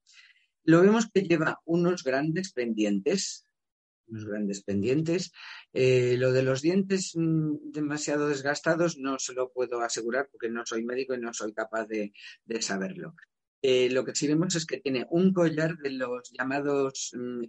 [0.65, 3.47] Lo vemos que lleva unos grandes pendientes,
[4.09, 5.31] unos grandes pendientes.
[5.73, 10.67] Eh, lo de los dientes mm, demasiado desgastados no se lo puedo asegurar porque no
[10.67, 12.13] soy médico y no soy capaz de
[12.61, 13.15] saberlo.
[13.69, 17.43] Eh, lo que sí vemos es que tiene un collar de los llamados um,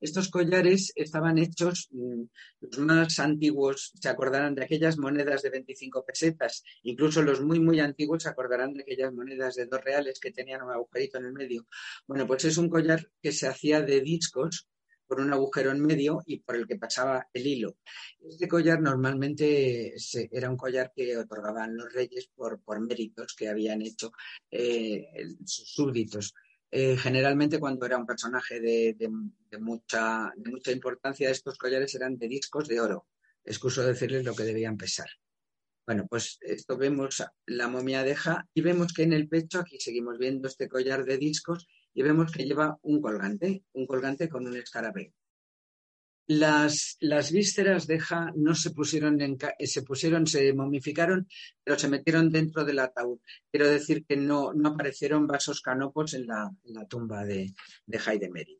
[0.00, 2.22] Estos collares estaban hechos, mm,
[2.60, 7.80] los más antiguos se acordarán de aquellas monedas de 25 pesetas, incluso los muy, muy
[7.80, 11.32] antiguos se acordarán de aquellas monedas de dos reales que tenían un agujerito en el
[11.32, 11.66] medio.
[12.06, 14.68] Bueno, pues es un collar que se hacía de discos
[15.12, 17.76] por un agujero en medio y por el que pasaba el hilo.
[18.18, 19.94] Este collar normalmente
[20.30, 24.10] era un collar que otorgaban los reyes por, méritos que habían hecho
[24.50, 25.04] eh,
[25.44, 26.32] sus súbditos.
[26.70, 28.96] Eh, generalmente cuando era un personaje de,
[29.60, 33.06] mucha, mucha importancia, estos collares eran de discos de oro.
[33.44, 35.10] Excuso decirles lo que debían pesar.
[35.86, 40.16] Bueno, pues esto vemos la momia deja y vemos que en el pecho, aquí seguimos
[40.16, 44.56] viendo este collar de discos y vemos que lleva un colgante, un colgante con un
[44.56, 45.12] escarape.
[46.28, 51.28] Las, las vísceras de Ja no se pusieron, en, se pusieron, se momificaron,
[51.64, 53.18] pero se metieron dentro del ataúd.
[53.50, 56.50] Quiero decir que no, no aparecieron vasos canopos en la,
[56.88, 57.52] tumba de,
[57.86, 58.58] de Meri.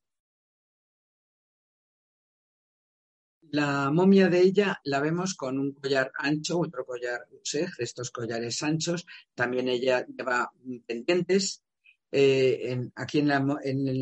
[3.53, 8.63] La momia de ella la vemos con un collar ancho, otro collar usej, estos collares
[8.63, 9.07] anchos.
[9.35, 10.51] También ella lleva
[10.87, 11.63] pendientes
[12.13, 13.29] eh, aquí en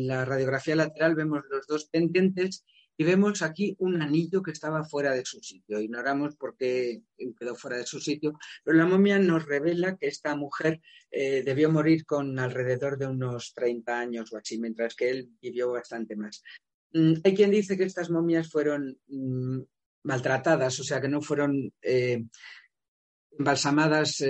[0.07, 2.65] la, radiografía lateral vemos los dos pendientes
[2.97, 5.79] y vemos aquí un anillo que estaba fuera de su sitio.
[5.79, 7.01] Ignoramos por qué
[7.39, 11.71] quedó fuera de su sitio, pero la momia nos revela que esta mujer eh, debió
[11.71, 16.43] morir con alrededor de unos 30 años o así, mientras que él vivió bastante más.
[16.93, 19.61] Mm, hay quien dice que estas momias fueron mm,
[20.03, 22.25] maltratadas, o sea, que no fueron eh,
[23.31, 24.21] embalsamadas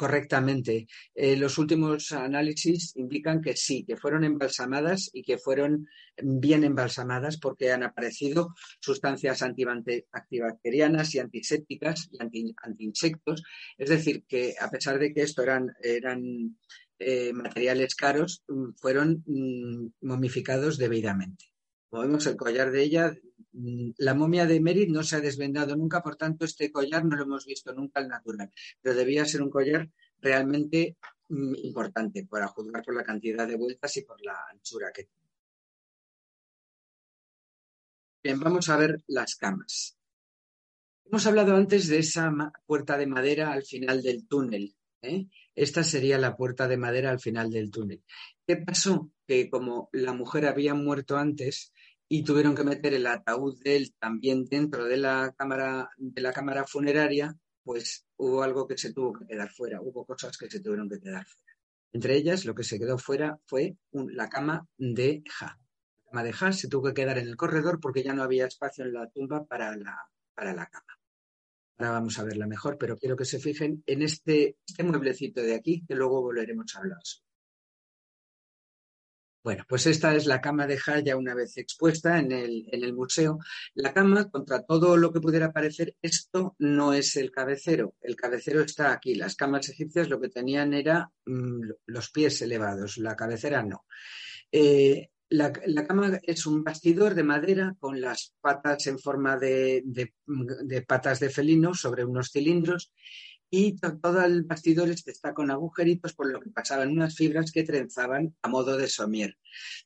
[0.00, 0.86] correctamente.
[1.14, 5.86] Eh, los últimos análisis indican que sí, que fueron embalsamadas y que fueron
[6.16, 13.42] bien embalsamadas porque han aparecido sustancias antibacterianas y antisépticas y anti, insectos
[13.76, 16.56] Es decir, que a pesar de que esto eran, eran
[16.98, 18.42] eh, materiales caros,
[18.76, 21.49] fueron mm, momificados debidamente.
[21.90, 23.12] Como vemos, el collar de ella,
[23.52, 27.16] mm, la momia de Merit no se ha desvendado nunca, por tanto, este collar no
[27.16, 30.96] lo hemos visto nunca al natural, pero debía ser un collar realmente
[31.28, 35.20] mm, importante para juzgar por la cantidad de vueltas y por la anchura que tiene.
[38.22, 39.96] Bien, vamos a ver las camas.
[41.06, 42.32] Hemos hablado antes de esa
[42.66, 44.76] puerta de madera al final del túnel.
[45.02, 45.26] ¿eh?
[45.56, 48.04] Esta sería la puerta de madera al final del túnel.
[48.46, 49.10] ¿Qué pasó?
[49.26, 51.72] Que como la mujer había muerto antes
[52.12, 56.32] y tuvieron que meter el ataúd de él también dentro de la cámara, de la
[56.32, 60.58] cámara funeraria, pues hubo algo que se tuvo que quedar fuera, hubo cosas que se
[60.58, 61.54] tuvieron que quedar fuera.
[61.92, 65.56] Entre ellas, lo que se quedó fuera fue la cama de Ja.
[66.06, 68.46] La cama de Ja se tuvo que quedar en el corredor porque ya no había
[68.46, 69.72] espacio en la tumba para
[70.34, 70.98] para la cama.
[71.78, 75.54] Ahora vamos a verla mejor, pero quiero que se fijen en este, este mueblecito de
[75.54, 76.98] aquí, que luego volveremos a hablar.
[79.42, 82.92] Bueno, pues esta es la cama de Jaya una vez expuesta en el, en el,
[82.92, 83.38] museo.
[83.74, 87.94] La cama, contra todo lo que pudiera parecer, esto no es el cabecero.
[88.02, 89.14] El cabecero está aquí.
[89.14, 93.86] Las camas egipcias lo que tenían era mm, los pies elevados, la cabecera no.
[94.52, 95.52] Eh, la,
[95.86, 100.12] cama es un bastidor de madera con las patas en forma de,
[100.86, 102.92] patas de felino sobre unos cilindros
[103.50, 107.64] y todo el bastidor este está con agujeritos por lo que pasaban unas fibras que
[107.64, 109.36] trenzaban a modo de somier.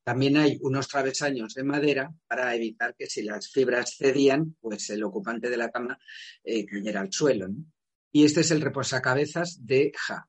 [0.02, 5.02] También hay unos travesaños de madera para evitar que si las fibras cedían, pues el
[5.02, 5.98] ocupante de la cama
[6.44, 7.48] eh, cayera al suelo.
[8.12, 10.28] Y este es el reposacabezas de Ja.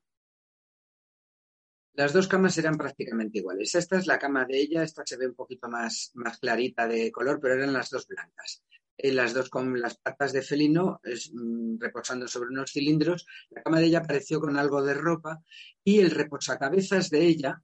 [1.92, 3.74] Las dos camas eran prácticamente iguales.
[3.74, 7.10] Esta es la cama de ella, esta se ve un poquito más, más clarita de
[7.10, 8.62] color, pero eran las dos blancas.
[8.98, 11.00] Eh, las dos con las patas de felino
[11.32, 13.26] mm, reposando sobre unos cilindros.
[13.50, 15.42] La cama de ella apareció con algo de ropa
[15.84, 17.62] y el reposacabezas de ella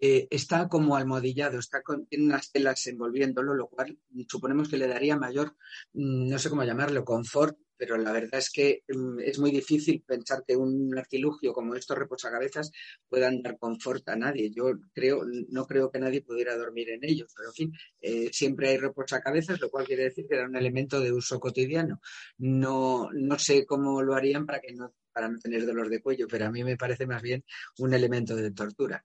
[0.00, 4.88] eh, está como almohadillado, está con, tiene unas telas envolviéndolo, lo cual suponemos que le
[4.88, 5.56] daría mayor,
[5.92, 10.02] mm, no sé cómo llamarlo, confort pero la verdad es que mm, es muy difícil
[10.02, 12.72] pensar que un artilugio como estos reposacabezas
[13.08, 14.50] puedan dar confort a nadie.
[14.50, 18.70] Yo creo, no creo que nadie pudiera dormir en ellos, pero en fin, eh, siempre
[18.70, 22.00] hay reposacabezas, lo cual quiere decir que era un elemento de uso cotidiano.
[22.38, 26.28] No, no sé cómo lo harían para que no para no tener dolor de cuello,
[26.28, 27.44] pero a mí me parece más bien
[27.78, 29.04] un elemento de tortura.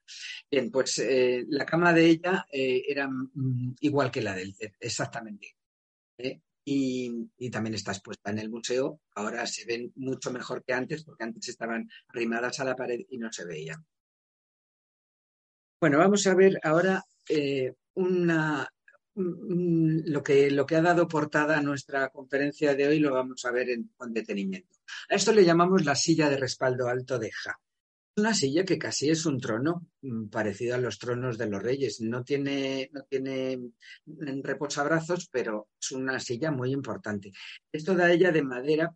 [0.52, 4.76] Bien, pues eh, la cama de ella eh, era mm, igual que la del CEP,
[4.80, 5.56] exactamente
[6.66, 9.02] y, también está expuesta en el museo.
[9.16, 13.18] Ahora se ven mucho mejor que antes, porque antes estaban arrimadas a la pared y
[13.18, 13.86] no se veían.
[15.80, 18.68] Bueno, vamos a ver ahora eh, una,
[19.16, 23.52] lo, que, lo que ha dado portada a nuestra conferencia de hoy, lo vamos a
[23.52, 24.80] ver con detenimiento.
[25.10, 27.60] A esto le llamamos la silla de respaldo alto de Ja
[28.16, 32.02] una silla que casi es un trono mm, parecido a los tronos de los reyes.
[32.02, 33.58] No tiene, no tiene
[34.06, 37.32] mm, reposabrazos, pero es una silla muy importante.
[37.72, 38.96] Es toda ella de madera,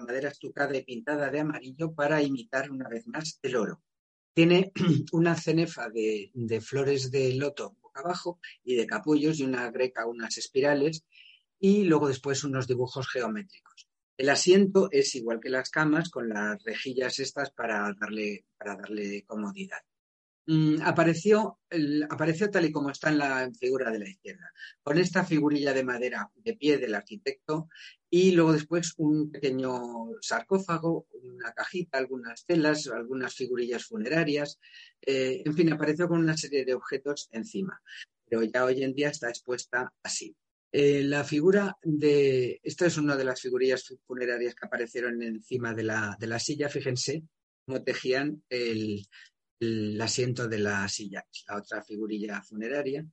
[0.00, 3.82] madera estucada y pintada de amarillo para imitar una vez más el oro.
[4.34, 4.72] Tiene
[5.12, 10.38] una cenefa de, de flores de loto abajo y de capullos y una greca, unas
[10.38, 11.04] espirales
[11.58, 13.88] y luego después unos dibujos geométricos.
[14.16, 19.24] El asiento es igual que las camas, con las rejillas estas para darle, para darle
[19.24, 19.78] comodidad.
[20.50, 24.50] Mm, apareció, tal y como está en la figura de la izquierda,
[24.82, 27.68] con esta figurilla de madera de pie del arquitecto
[28.08, 34.58] y luego después un pequeño sarcófago, una cajita, algunas telas, algunas figurillas funerarias,
[35.02, 37.82] eh, en fin, apareció con una serie de objetos encima,
[38.24, 40.34] pero ya hoy en día está expuesta así.
[40.72, 42.58] Eh, la figura de.
[42.62, 46.70] Esta es una de las figurillas funerarias que aparecieron encima de la, de la silla.
[46.70, 47.22] Fíjense
[47.66, 49.02] cómo tejían el,
[49.60, 51.24] el asiento de la silla.
[51.48, 53.04] La otra figurilla funeraria.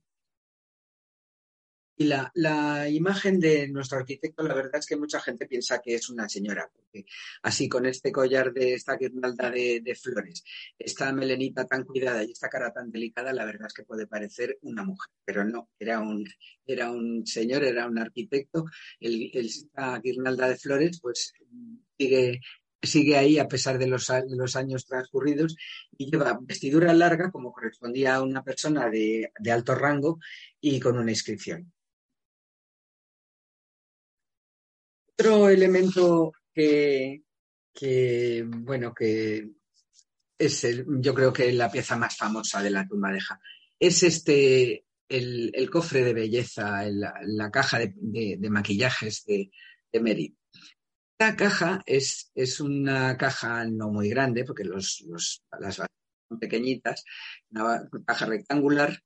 [1.98, 6.10] Y la, imagen de nuestro arquitecto, la verdad es que mucha gente piensa que es
[6.10, 7.06] una señora, porque
[7.42, 10.44] así con este collar de esta guirnalda de, flores,
[10.78, 14.58] esta melenita tan cuidada y esta cara tan delicada, la verdad es que puede parecer
[14.60, 16.26] una mujer, pero no, era un,
[16.66, 18.66] era un señor, era un arquitecto.
[19.00, 21.32] esta guirnalda de flores, pues
[21.98, 22.40] sigue,
[22.86, 25.56] sigue ahí a pesar de los, años transcurridos
[25.96, 30.18] y lleva vestidura larga como correspondía a una persona de, alto rango
[30.60, 31.72] y con una inscripción.
[35.18, 37.22] Otro elemento que,
[38.46, 39.50] bueno, que
[40.38, 43.40] es el, yo creo que la pieza más famosa de la tumba de Ja,
[43.78, 49.50] es este, el, cofre de belleza, la caja de, maquillajes de,
[49.92, 50.34] de.
[51.18, 55.86] Esta caja es, es, una caja no muy grande, porque los, los, las son
[56.38, 57.04] pequeñitas,
[57.50, 59.02] una caja rectangular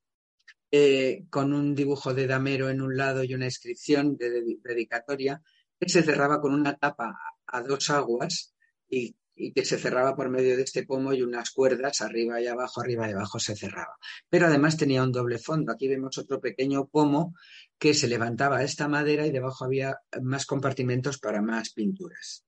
[0.71, 5.41] eh, con un dibujo de damero en un lado y una inscripción de dedicatoria,
[5.79, 8.55] que se cerraba con una tapa a dos aguas
[8.89, 12.81] y, que se cerraba por medio de este pomo y unas cuerdas arriba y abajo,
[12.81, 13.97] arriba y abajo se cerraba.
[14.29, 15.71] Pero además tenía un doble fondo.
[15.71, 17.33] Aquí vemos otro pequeño pomo
[17.77, 22.45] que se levantaba esta madera y debajo había más compartimentos para más pinturas.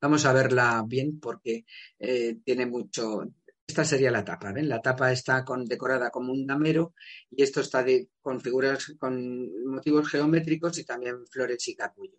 [0.00, 1.64] Vamos a verla bien porque
[1.98, 3.22] eh, tiene mucho,
[3.66, 4.68] esta sería la tapa, ¿ven?
[4.68, 6.94] La tapa está decorada como un damero
[7.30, 7.84] y esto está
[8.20, 12.18] con figuras, con motivos geométricos y también flores y capullo.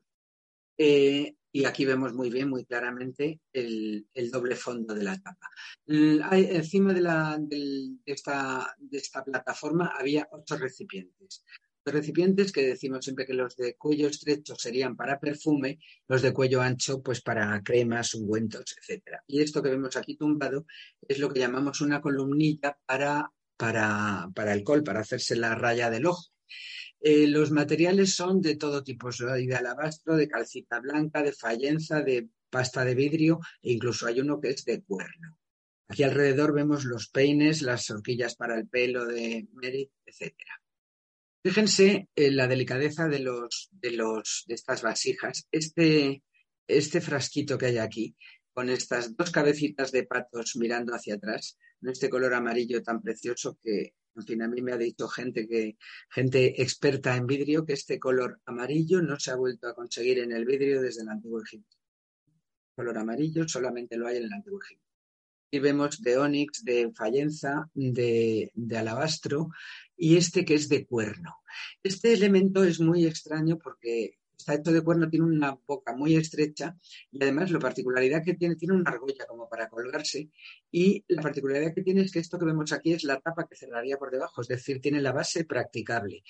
[0.77, 5.49] Eh, y aquí vemos muy bien, muy claramente, el, doble fondo de la tapa.
[5.87, 11.43] encima de, esta, de esta plataforma había ocho recipientes
[11.91, 16.61] recipientes que decimos siempre que los de cuello estrecho serían para perfume, los de cuello
[16.61, 19.23] ancho pues para cremas, ungüentos, etcétera.
[19.27, 20.65] Y esto que vemos aquí tumbado
[21.07, 26.05] es lo que llamamos una columnilla para, para, para alcohol, para hacerse la raya del
[26.05, 26.25] ojo.
[27.09, 32.27] Eh, los materiales son de todo tipo, de alabastro, de calcita blanca, de fallenza, de
[32.49, 35.37] pasta de vidrio e incluso hay uno que es de cuerno.
[35.87, 40.61] Aquí alrededor vemos los peines, las horquillas para el pelo de Merit, etcétera.
[41.41, 45.47] Fíjense en la delicadeza de, los, de, los, de estas vasijas.
[45.49, 46.23] Este,
[46.67, 48.17] este frasquito que hay aquí,
[48.51, 53.57] con estas dos cabecitas de patos mirando hacia atrás, en este color amarillo tan precioso
[53.63, 55.77] que, en fin, a mí me ha dicho gente que,
[56.09, 60.31] gente experta en vidrio, que este color amarillo no se ha vuelto a conseguir en
[60.31, 61.77] el vidrio desde el Antiguo Egipto.
[62.75, 64.85] El color amarillo solamente lo hay en el Antiguo Egipto.
[65.51, 69.49] Y vemos de onix, de fallenza, de, de alabastro
[69.95, 71.35] y este que es de cuerno.
[71.83, 76.77] Este elemento es muy extraño porque está hecho de cuerno, tiene una boca muy estrecha
[77.11, 80.29] y además la particularidad que tiene, tiene una argolla como para colgarse
[80.71, 83.55] y la particularidad que tiene es que esto que vemos aquí es la tapa que
[83.55, 86.23] cerraría por debajo, es decir, tiene la base practicable.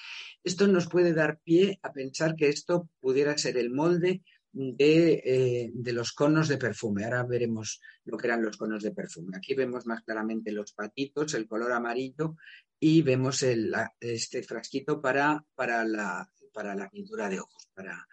[0.44, 5.72] Esto nos puede dar pie a pensar que esto pudiera ser el molde de, eh,
[5.74, 7.06] de, los conos de perfume.
[7.06, 9.38] Ahora veremos lo que eran los conos de perfume.
[9.38, 12.36] Aquí vemos más claramente los patitos, el color amarillo
[12.80, 17.70] y vemos este frasquito para, para, la, para la pintura de ojos.
[17.72, 18.08] Para...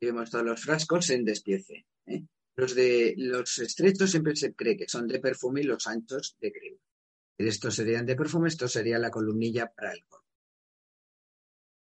[0.00, 1.84] Vemos todos los frascos en despiece.
[2.06, 2.22] ¿eh?
[2.56, 6.50] Los, de, los estrechos siempre se cree que son de perfume y los anchos de
[6.52, 6.78] crema.
[7.36, 10.24] Estos serían de perfume, esto sería la columnilla para el cono.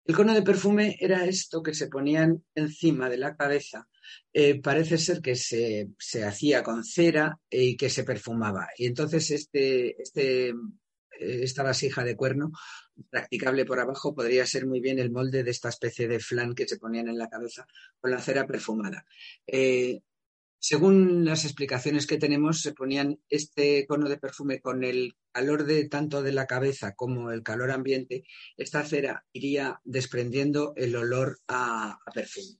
[0.05, 3.87] El cono de perfume era esto que se ponían encima de la cabeza.
[4.31, 5.89] Eh, parece ser que se,
[6.23, 8.67] hacía con cera y que se perfumaba.
[8.77, 10.49] Y entonces este, este,
[11.19, 12.51] eh, esta vasija de cuerno,
[13.09, 16.67] practicable por abajo, podría ser muy bien el molde de esta especie de flan que
[16.67, 17.67] se ponían en la cabeza
[17.99, 19.05] con la cera perfumada.
[19.47, 20.01] Eh,
[20.61, 25.87] según las explicaciones que tenemos, se ponían este cono de perfume con el calor de
[25.87, 28.25] tanto de la cabeza como el calor ambiente,
[28.57, 32.59] esta cera iría desprendiendo el olor a, perfume.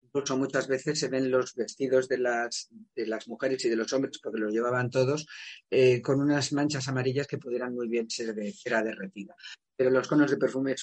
[0.00, 3.92] Incluso muchas veces se ven los vestidos de las, de las mujeres y de los
[3.92, 5.26] hombres, porque los llevaban todos,
[5.70, 9.34] eh, con unas manchas amarillas que pudieran muy bien ser de cera derretida.
[9.80, 10.74] Pero los conos de perfume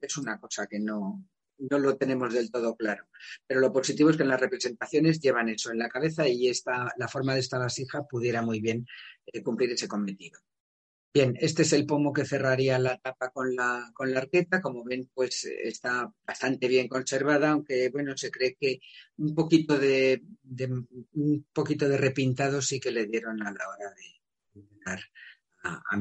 [0.00, 1.22] es una cosa que no,
[1.58, 3.06] no lo tenemos del todo claro.
[3.46, 6.90] Pero lo positivo es que en las representaciones llevan eso en la cabeza y esta,
[6.96, 8.86] la forma de esta vasija pudiera muy bien
[9.26, 10.40] eh, cumplir ese cometido.
[11.12, 14.62] Bien, este es el pomo que cerraría la tapa con la, con la arqueta.
[14.62, 18.80] Como ven, pues está bastante bien conservada, aunque bueno, se cree que
[19.18, 20.22] un poquito de,
[21.12, 23.94] un poquito de repintado sí que le dieron a la hora
[24.54, 25.00] de dar
[25.62, 25.96] a, a.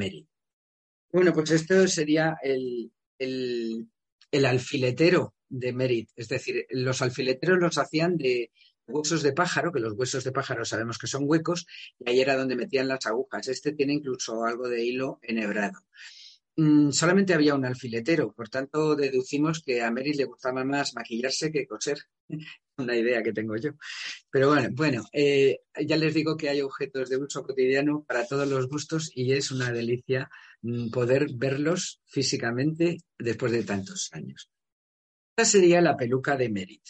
[1.11, 6.09] Bueno, pues esto sería el, el, alfiletero de Merit.
[6.15, 8.51] Es decir, los alfileteros los hacían de
[8.87, 11.65] huesos de pájaro, que los huesos de pájaro sabemos que son huecos,
[11.99, 13.47] y ahí era donde metían las agujas.
[13.47, 15.79] Este tiene incluso algo de hilo enhebrado.
[16.57, 21.51] Mm, solamente había un alfiletero, por tanto deducimos que a Merit le gustaba más maquillarse
[21.51, 21.97] que coser.
[22.77, 23.71] Una idea que tengo yo.
[24.29, 28.47] Pero bueno, bueno eh, ya les digo que hay objetos de uso cotidiano para todos
[28.49, 30.29] los gustos y es una delicia
[30.91, 34.49] poder verlos físicamente después de tantos años.
[35.37, 36.83] Esta sería la peluca de Merit.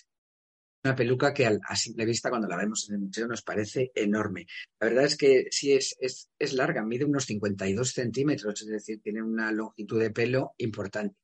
[0.84, 4.45] Una peluca que a simple vista cuando la vemos en el museo nos parece enorme.
[4.80, 9.23] La verdad es que sí es, es, larga, mide unos 52 centímetros, es decir, tiene
[9.23, 11.15] una longitud de pelo importante.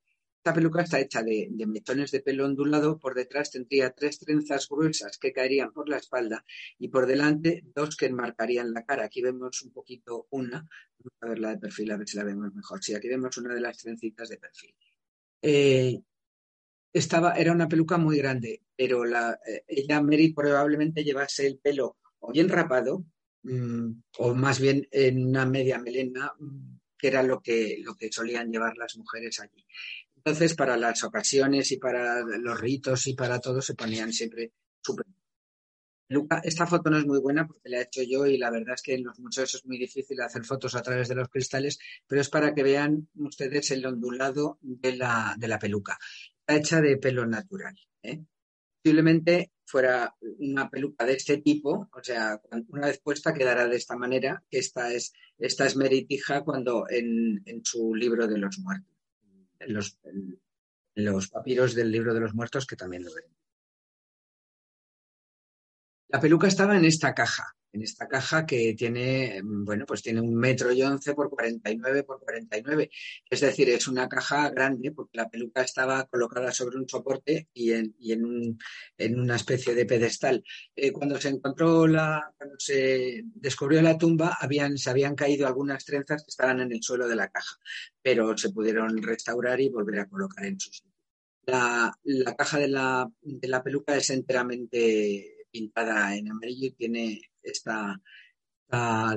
[0.43, 2.97] Esta peluca está hecha de, metones de pelo ondulado.
[2.97, 6.43] Por detrás tendría tres trenzas gruesas que caerían por la espalda
[6.79, 9.05] y por delante dos que enmarcarían la cara.
[9.05, 10.67] Aquí vemos un poquito una.
[10.97, 12.83] Vamos a ver la de perfil, a ver si la vemos mejor.
[12.83, 14.73] Sí, aquí vemos una de las trencitas de perfil.
[15.43, 16.01] Eh,
[16.91, 22.31] estaba, era una peluca muy grande, pero eh, ella, Mary, probablemente llevase el pelo o
[22.31, 23.05] bien rapado,
[23.43, 28.11] mm, o más bien en una media melena, mm, que era lo que, lo que
[28.11, 29.65] solían llevar las mujeres allí.
[30.23, 34.51] Entonces, para las ocasiones y para los ritos y para todo se ponían siempre
[34.81, 35.05] súper
[36.43, 38.81] esta foto no es muy buena porque la he hecho yo y la verdad es
[38.81, 42.19] que en los museos es muy difícil hacer fotos a través de los cristales, pero
[42.21, 45.97] es para que vean ustedes el ondulado de la, de la peluca.
[46.39, 47.77] Está hecha de pelo natural.
[48.03, 48.19] ¿eh?
[48.83, 53.95] Posiblemente fuera una peluca de este tipo, o sea, una vez puesta quedará de esta
[53.95, 58.90] manera, esta es, esta es Meritija cuando en, su libro de los muertos, en
[59.67, 59.97] los,
[60.95, 63.25] los papiros del libro de los muertos que también lo ven.
[66.11, 70.35] La peluca estaba en esta caja, en esta caja que tiene, bueno, pues tiene un
[70.35, 72.89] metro y once por 49 por 49.
[73.29, 77.71] Es decir, es una caja grande porque la peluca estaba colocada sobre un soporte y
[77.71, 77.95] en,
[78.97, 80.43] en, una especie de pedestal.
[80.75, 85.85] Eh, cuando se encontró la, cuando se descubrió la tumba, habían, se habían caído algunas
[85.85, 87.55] trenzas que estaban en el suelo de la caja,
[88.01, 90.91] pero se pudieron restaurar y volver a colocar en su sitio.
[91.45, 97.21] La, la caja de la, de la peluca es enteramente pintada en amarillo y tiene
[97.41, 97.99] esta,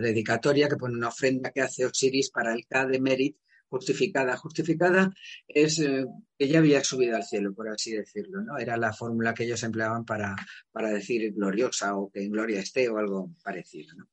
[0.00, 3.36] dedicatoria que pone una ofrenda que hace Osiris para el K de Merit
[3.68, 4.36] justificada.
[4.36, 5.12] Justificada
[5.46, 6.04] es eh,
[6.36, 8.58] que ya había subido al cielo, por así decirlo, ¿no?
[8.58, 10.34] Era la fórmula que ellos empleaban para,
[10.72, 14.08] para decir gloriosa o que en gloria esté o algo parecido, ¿no?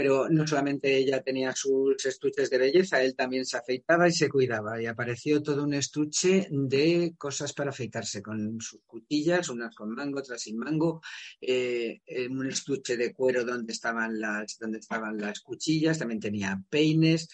[0.00, 4.30] Pero no solamente ella tenía sus estuches de belleza, él también se afeitaba y se
[4.30, 4.80] cuidaba.
[4.80, 10.20] Y apareció todo un estuche de cosas para afeitarse, con sus cuchillas, unas con mango,
[10.20, 11.02] otras sin mango,
[11.38, 17.28] eh, un estuche de cuero donde estaban las, donde estaban las cuchillas, también tenía peines,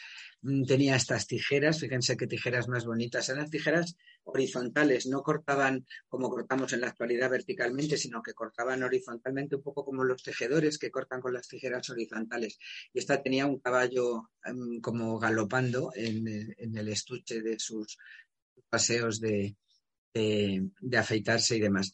[0.67, 6.73] tenía estas tijeras, fíjense qué tijeras más bonitas, eran tijeras horizontales, no cortaban como cortamos
[6.73, 11.21] en la actualidad verticalmente, sino que cortaban horizontalmente un poco como los tejedores que cortan
[11.21, 12.59] con las tijeras horizontales.
[12.93, 16.27] Y esta tenía un caballo em, como galopando en,
[16.59, 17.99] el estuche de sus
[18.69, 19.57] paseos de
[20.97, 21.93] afeitarse y demás.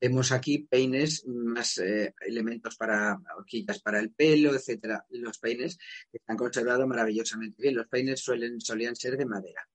[0.00, 5.06] Vemos aquí peines, más eh, elementos para horquillas para el pelo, etcétera.
[5.10, 5.78] Los peines
[6.12, 7.76] están conservados maravillosamente bien.
[7.76, 9.68] Los peines suelen, solían ser de madera.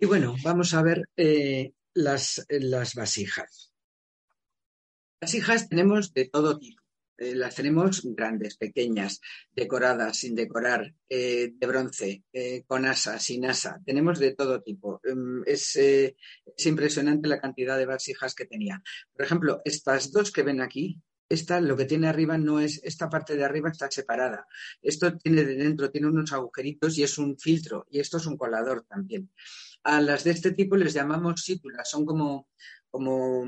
[0.00, 3.72] Y bueno, vamos a ver eh, las, las vasijas.
[5.20, 6.77] Vasijas tenemos de todo tipo.
[7.18, 9.20] Eh, las tenemos grandes, pequeñas,
[9.52, 13.80] decoradas, sin decorar, eh, de bronce, eh, con asa, sin asa.
[13.84, 15.00] Tenemos de todo tipo.
[15.02, 16.14] Em, es, es,
[16.66, 18.80] impresionante la cantidad de vasijas que tenía.
[19.12, 23.10] Por ejemplo, estas dos que ven aquí, esta lo que tiene arriba no es, esta
[23.10, 24.46] parte de arriba está separada.
[24.80, 27.86] Esto tiene de dentro, tiene unos agujeritos y es un filtro.
[27.90, 29.30] Y esto es un colador también.
[29.82, 32.48] A las de este tipo les llamamos sítulas, son como
[32.90, 33.44] como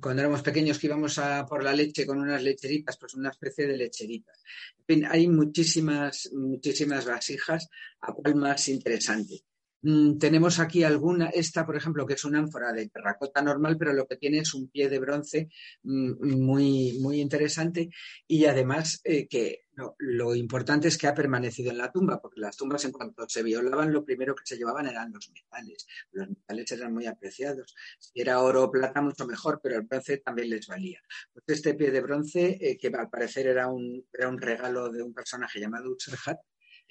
[0.00, 3.66] cuando éramos pequeños que íbamos a por la leche con unas lecheritas, pues una especie
[3.66, 4.42] de lecheritas.
[4.78, 7.68] En fin, hay muchísimas, muchísimas vasijas,
[8.00, 9.44] a cuál más interesante.
[9.82, 13.92] Mm, tenemos aquí alguna, esta por ejemplo, que es una ánfora de terracota normal, pero
[13.92, 15.48] lo que tiene es un pie de bronce
[15.82, 17.88] mm, muy, muy interesante
[18.26, 19.64] y además eh, que
[19.98, 23.42] lo importante es que ha permanecido en la tumba, porque las tumbas en cuanto se
[23.42, 25.86] violaban, lo primero que se llevaban eran los metales.
[26.12, 27.74] Los metales eran muy apreciados.
[27.98, 31.00] Si era oro o plata, mucho mejor, pero el bronce también les valía.
[31.32, 35.02] Pues este pie de bronce, eh, que al parecer era un, era un regalo de
[35.02, 36.38] un personaje llamado Utserhat,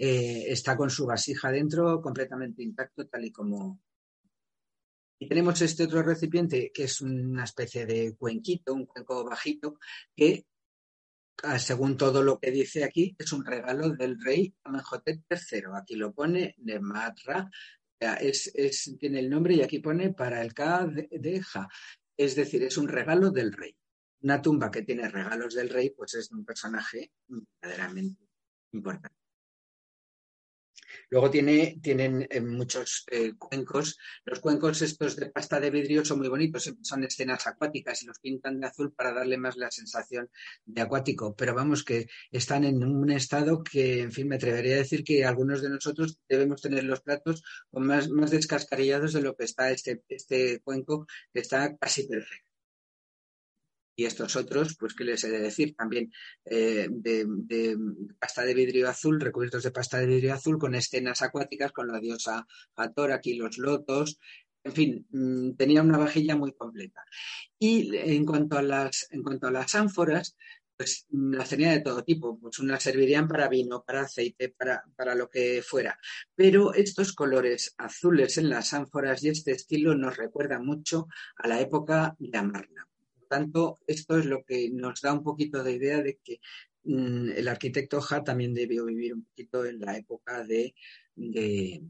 [0.01, 3.81] eh, está con su vasija dentro completamente intacto, tal y como.
[5.19, 9.77] Y tenemos este otro recipiente que es una especie de cuenquito, un cuenco bajito,
[10.15, 10.45] que
[11.43, 15.63] ah, según todo lo que dice aquí, es un regalo del rey Amenhotep III.
[15.75, 17.49] Aquí lo pone Nematra,
[17.99, 21.67] es, es, tiene el nombre y aquí pone para el K de, Ja.
[22.15, 23.75] Es decir, es un regalo del rey.
[24.21, 28.29] Una tumba que tiene regalos del rey, pues es un personaje verdaderamente
[28.71, 29.18] importante.
[31.09, 33.97] Luego tiene, tienen eh, muchos eh, cuencos.
[34.25, 38.19] Los cuencos estos de pasta de vidrio son muy bonitos, son escenas acuáticas y los
[38.19, 40.29] pintan de azul para darle más la sensación
[40.65, 41.35] de acuático.
[41.35, 45.25] Pero vamos, que están en un estado que, en fin, me atrevería a decir que
[45.25, 50.03] algunos de nosotros debemos tener los platos más, más descascarillados de lo que está este,
[50.09, 52.48] este cuenco, que está casi perfecto
[53.99, 56.09] y estos otros, pues qué les he de decir, también
[56.45, 57.27] eh, de,
[58.17, 61.99] pasta de vidrio azul, recubiertos de pasta de vidrio azul, con escenas acuáticas, con la
[61.99, 62.47] diosa
[62.77, 64.17] Hathor, aquí los lotos,
[64.63, 67.03] en fin, mm, tenía una vajilla muy completa.
[67.59, 70.37] Y en cuanto a las, en cuanto a las ánforas,
[70.77, 74.85] pues mm, las tenía de todo tipo, pues unas servirían para vino, para aceite, para,
[74.95, 75.99] para, lo que fuera.
[76.35, 81.59] Pero estos colores azules en las ánforas y este estilo nos recuerda mucho a la
[81.59, 82.88] época de Amarna
[83.29, 86.41] tanto, esto es lo que nos da un poquito de idea de que
[86.83, 90.75] mm, el arquitecto Ja también debió vivir un poquito en la época de,
[91.15, 91.83] de,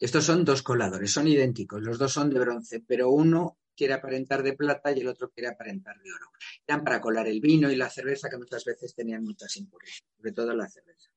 [0.00, 4.42] Estos son dos coladores, son idénticos, los dos son de bronce, pero uno quiere aparentar
[4.42, 6.32] de plata y el otro quiere aparentar de oro.
[6.66, 10.32] Eran para colar el vino y la cerveza que muchas veces tenían muchas impurezas, sobre
[10.32, 11.10] todo la cerveza.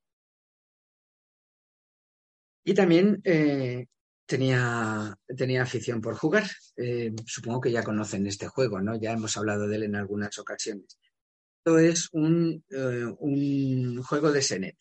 [2.64, 3.86] Y también eh,
[4.32, 6.44] tenía, tenía afición por jugar.
[6.76, 8.98] Eh, supongo que ya conocen este juego, ¿no?
[8.98, 10.98] Ya hemos hablado de él en algunas ocasiones.
[11.58, 14.76] Esto es un, eh, un juego de Senet.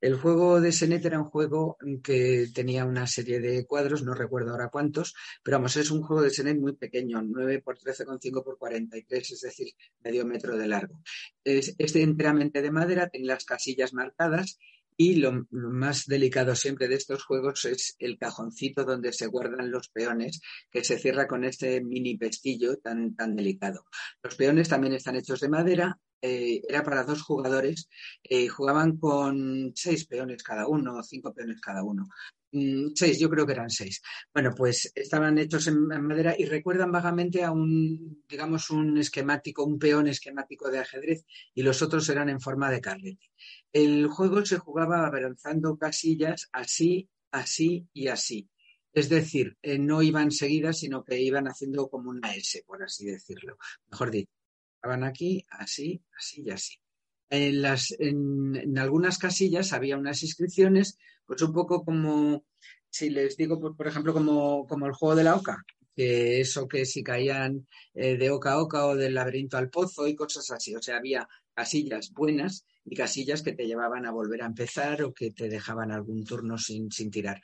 [0.00, 4.50] El juego de Senet era un juego que tenía una serie de cuadros, no recuerdo
[4.50, 8.58] ahora cuántos, pero vamos, es un juego de Senet muy pequeño, 9 por 13,5 por
[8.58, 9.68] 43, es decir,
[10.02, 11.02] medio metro de largo.
[11.44, 14.58] Es, es enteramente de madera, tiene las casillas marcadas
[15.00, 19.88] y lo, más delicado siempre de estos juegos es el cajoncito donde se guardan los
[19.88, 20.40] peones,
[20.72, 23.84] que se cierra con este mini pestillo tan, tan delicado.
[24.24, 27.88] Los peones también están hechos de madera, eh, era para dos jugadores,
[28.22, 32.08] eh, jugaban con seis peones cada uno, o cinco peones cada uno.
[32.52, 34.00] Mm, seis, yo creo que eran seis.
[34.32, 39.78] Bueno, pues estaban hechos en, madera y recuerdan vagamente a un, digamos, un esquemático, un
[39.78, 43.30] peón esquemático de ajedrez y los otros eran en forma de carlete.
[43.72, 48.48] El juego se jugaba avanzando casillas así, así y así.
[48.92, 53.06] Es decir, eh, no iban seguidas, sino que iban haciendo como una S, por así
[53.06, 53.56] decirlo.
[53.90, 54.32] Mejor dicho,
[54.78, 56.76] estaban aquí, así, así y así.
[57.30, 62.44] En, las, en, algunas casillas había unas inscripciones, pues un poco como,
[62.88, 65.62] si les digo, por, ejemplo, como, como, el juego de la oca,
[65.94, 70.06] que eso que si caían eh, de oca a oca o del laberinto al pozo
[70.06, 70.74] y cosas así.
[70.74, 75.12] O sea, había casillas buenas y casillas que te llevaban a volver a empezar o
[75.12, 77.40] que te dejaban algún turno sin, sin tirar.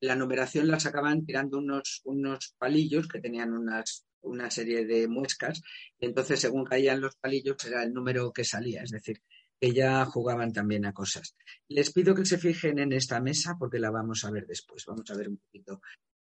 [0.00, 5.62] La numeración la sacaban tirando unos, unos palillos que tenían unas, una serie de muescas
[5.98, 9.22] y entonces según caían los palillos era el número que salía, es decir,
[9.60, 11.34] que ya jugaban también a cosas.
[11.68, 14.84] Les pido que se fijen en esta mesa porque la vamos a ver después.
[14.86, 15.80] Vamos a ver un poquito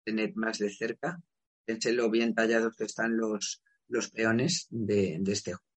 [0.04, 1.22] tener más de cerca.
[1.66, 5.70] Fíjense lo bien tallados que están los, los peones de, de este juego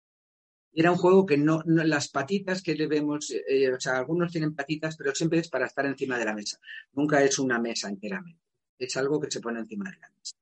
[0.75, 4.55] era un juego que no, las patitas que le vemos, eh, o sea, algunos tienen
[4.55, 6.59] patitas, pero siempre es para estar encima de la mesa.
[6.93, 8.41] Nunca es una mesa enteramente.
[8.79, 10.37] Es algo que se pone encima de la mesa.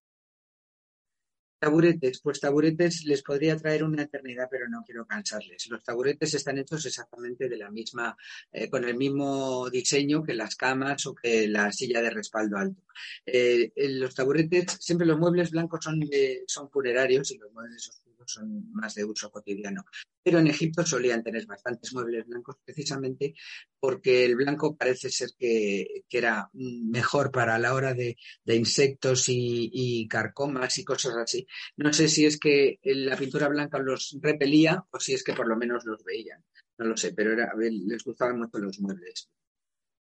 [1.60, 5.68] Taburetes, pues taburetes les podría traer una eternidad, pero no quiero cansarles.
[5.68, 8.16] Los taburetes están hechos exactamente de la misma,
[8.50, 12.82] eh, con el mismo diseño que las camas o que la silla de respaldo alto.
[13.26, 16.00] Eh, los taburetes, siempre los muebles blancos son,
[16.46, 18.02] son funerarios y los muebles
[18.32, 19.84] son más de uso cotidiano.
[20.22, 23.34] Pero en Egipto solían tener bastantes muebles blancos precisamente
[23.78, 28.16] porque el blanco parece ser que, era mejor para la hora de,
[28.46, 31.46] insectos y, carcomas y cosas así.
[31.76, 35.48] No sé si es que la pintura blanca los repelía o si es que por
[35.48, 36.44] lo menos los veían.
[36.78, 39.28] No lo sé, pero les gustaban mucho los muebles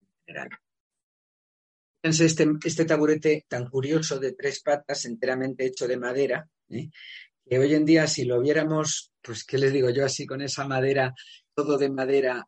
[0.01, 0.49] en general.
[2.01, 6.89] Este, este, taburete tan curioso de tres patas, enteramente hecho de madera, ¿eh?
[7.50, 10.68] Que hoy en día si lo viéramos, pues qué les digo yo así con esa
[10.68, 11.14] madera,
[11.54, 12.47] todo de madera,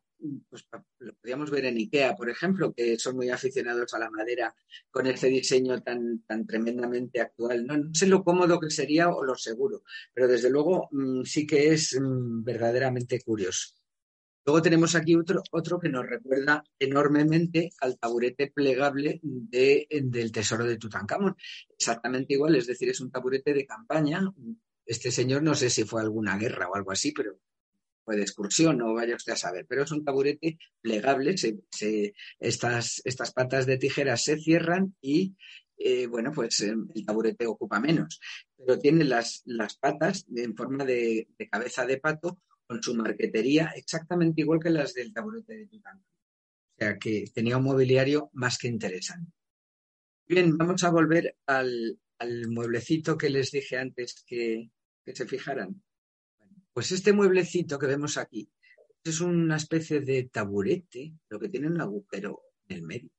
[0.49, 0.67] pues
[0.99, 4.53] lo podríamos ver en Ikea, por ejemplo, que son muy aficionados a la madera
[4.91, 7.65] con ese diseño tan, tan tremendamente actual.
[7.65, 9.83] No, sé lo cómodo que sería o lo seguro,
[10.13, 13.73] pero desde luego mm, sí que es mm, verdaderamente curioso.
[14.45, 20.65] Luego tenemos aquí otro, otro que nos recuerda enormemente al taburete plegable de, del tesoro
[20.65, 21.35] de Tutankamón.
[21.69, 24.21] Exactamente igual, es decir, es un taburete de campaña,
[24.85, 27.39] este señor no sé si fue alguna guerra o algo así, pero
[28.03, 31.35] fue de excursión o vaya usted a saber, pero es un taburete plegable,
[32.39, 35.35] estas, estas patas de tijeras se cierran y
[35.77, 38.19] eh, bueno, pues eh, el taburete ocupa menos,
[38.55, 44.41] pero tiene las, las patas en forma de, cabeza de pato con su marquetería exactamente
[44.41, 46.05] igual que las del taburete de Tutankamón.
[46.05, 49.31] O sea que tenía un mobiliario más que interesante.
[50.27, 54.69] Bien, vamos a volver al, al mueblecito que les dije antes que,
[55.13, 55.81] se fijaran.
[56.71, 58.49] Pues este mueblecito que vemos aquí
[59.03, 63.09] es una especie de taburete, lo que tiene un agujero en el medio.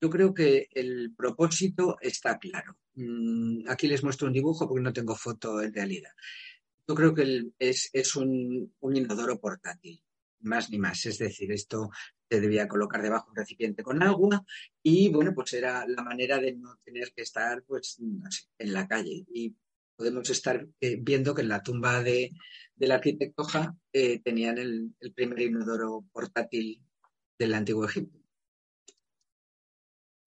[0.00, 2.78] Yo creo que el propósito está claro.
[2.94, 6.12] Mm, aquí les muestro un dibujo porque no tengo foto en realidad.
[6.86, 10.00] Yo creo que es, un, un, inodoro portátil,
[10.40, 11.04] más ni más.
[11.04, 11.90] Es decir, esto
[12.28, 14.44] se debía colocar debajo un recipiente con agua
[14.82, 17.98] y bueno, pues era la manera de no tener que estar pues
[18.58, 19.24] en la calle.
[19.32, 19.54] Y
[19.96, 22.30] podemos estar eh, viendo que en la tumba de,
[22.76, 26.80] del arquitecto Ja eh, tenían el, primer inodoro portátil
[27.38, 28.18] del antiguo Egipto.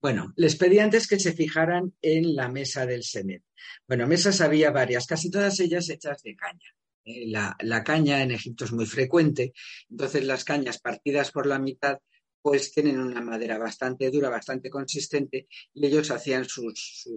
[0.00, 3.44] Bueno, les pedí antes que se fijaran en la mesa del Senet.
[3.86, 6.74] Bueno, mesas había varias, casi todas ellas hechas de caña.
[7.04, 9.52] Eh, la, caña en Egipto es muy frecuente,
[9.90, 11.98] entonces las cañas partidas por la mitad
[12.40, 17.08] pues tienen una madera bastante dura, bastante consistente y ellos hacían sus,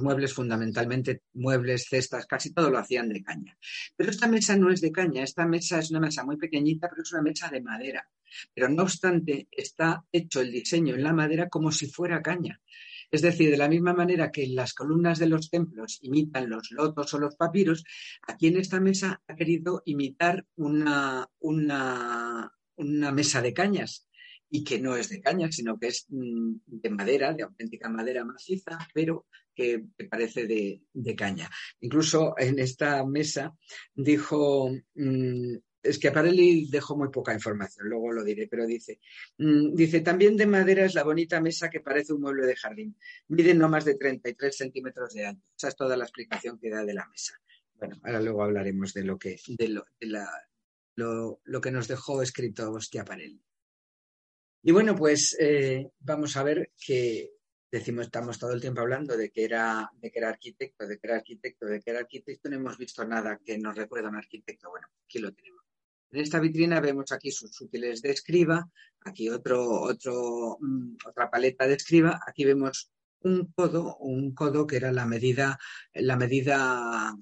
[0.00, 3.58] muebles fundamentalmente, muebles, cestas, casi todo lo hacían de caña.
[3.96, 7.02] Pero esta mesa no es de caña, esta mesa es una mesa muy pequeñita, pero
[7.02, 8.08] es una mesa de madera.
[8.54, 12.60] Pero no obstante, está hecho el diseño en la madera como si fuera caña.
[13.12, 17.12] Es decir, de la misma manera que las columnas de los templos imitan los lotos
[17.12, 17.84] o los papiros,
[18.26, 22.50] aquí en esta mesa ha querido imitar una, una,
[23.12, 24.08] mesa de cañas
[24.48, 28.24] y que no es de caña, sino que es mm, de madera, de auténtica madera
[28.24, 31.50] maciza, pero que, parece de, caña.
[31.80, 33.54] Incluso en esta mesa
[33.94, 39.00] dijo, mm, es que Aparelli dejó muy poca información, luego lo diré, pero dice,
[39.38, 42.96] mm, dice, también de madera es la bonita mesa que parece un mueble de jardín.
[43.28, 45.46] Mide no más de 33 centímetros de ancho.
[45.56, 47.34] Esa es toda la explicación que da de la mesa.
[47.74, 50.28] Bueno, ahora luego hablaremos de lo que, de lo, la,
[50.94, 53.42] lo, lo que nos dejó escrito Schiaparelli.
[54.64, 57.32] Y bueno, pues eh, vamos a ver que
[57.72, 61.06] decimos, estamos todo el tiempo hablando de que era, de que era arquitecto, de que
[61.08, 64.18] era arquitecto, de que era arquitecto, no hemos visto nada que nos recuerda a un
[64.18, 64.70] arquitecto.
[64.70, 65.61] Bueno, aquí lo tenemos.
[66.12, 68.68] En esta vitrina vemos aquí sus útiles de escriba,
[69.00, 74.76] aquí otro, otro, mm, otra paleta de escriba, aquí vemos un codo, un codo que
[74.76, 75.58] era la medida,
[75.94, 77.14] la medida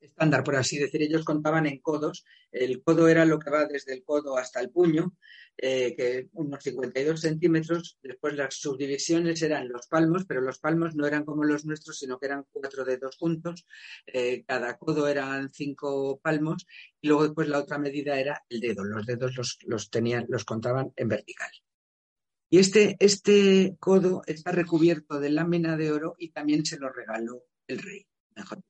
[0.00, 1.02] estándar, por así decir.
[1.02, 2.24] Ellos contaban en codos.
[2.50, 5.16] El codo era lo que va desde el codo hasta el puño,
[5.56, 7.98] eh, que unos 52 centímetros.
[8.02, 12.18] Después las subdivisiones eran los palmos, pero los palmos no eran como los nuestros, sino
[12.18, 13.66] que eran cuatro dedos juntos.
[14.06, 16.66] Eh, cada codo eran cinco palmos
[17.00, 18.84] y luego después la otra medida era el dedo.
[18.84, 21.50] Los dedos los, los tenían, los contaban en vertical.
[22.52, 27.44] Y este, este codo está recubierto de lámina de oro y también se lo regaló
[27.68, 28.06] el rey.
[28.34, 28.60] Mejor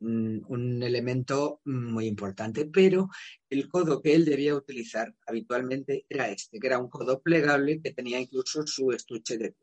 [0.00, 3.08] un elemento muy importante, pero
[3.50, 7.92] el codo que él debía utilizar habitualmente era este, que era un codo plegable que
[7.92, 9.54] tenía incluso su estuche de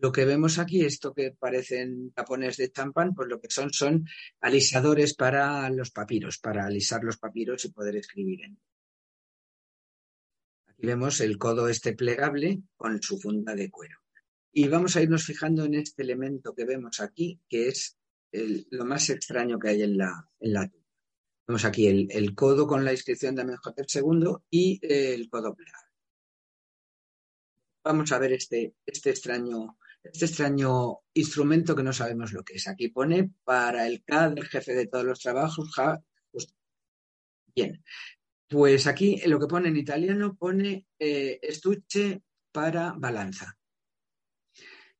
[0.00, 4.06] lo que vemos aquí, esto que parecen tapones de champán, pues lo que son son
[4.40, 8.58] alisadores para los papiros, para alisar los papiros y poder escribir en.
[10.66, 13.98] Aquí vemos el codo este plegable con su funda de cuero.
[14.52, 17.96] Y vamos a irnos fijando en este elemento que vemos aquí, que es
[18.70, 20.70] lo más extraño que hay en la, en la
[21.46, 25.92] Vemos aquí el, codo con la inscripción de Amenhotep II y el codo plegable.
[27.84, 32.66] Vamos a ver este, este, extraño, este extraño instrumento que no sabemos lo que es.
[32.66, 35.70] Aquí pone para el K del jefe de todos los trabajos.
[37.54, 37.80] Bien,
[38.48, 43.56] pues aquí lo que pone en italiano pone eh, estuche para balanza.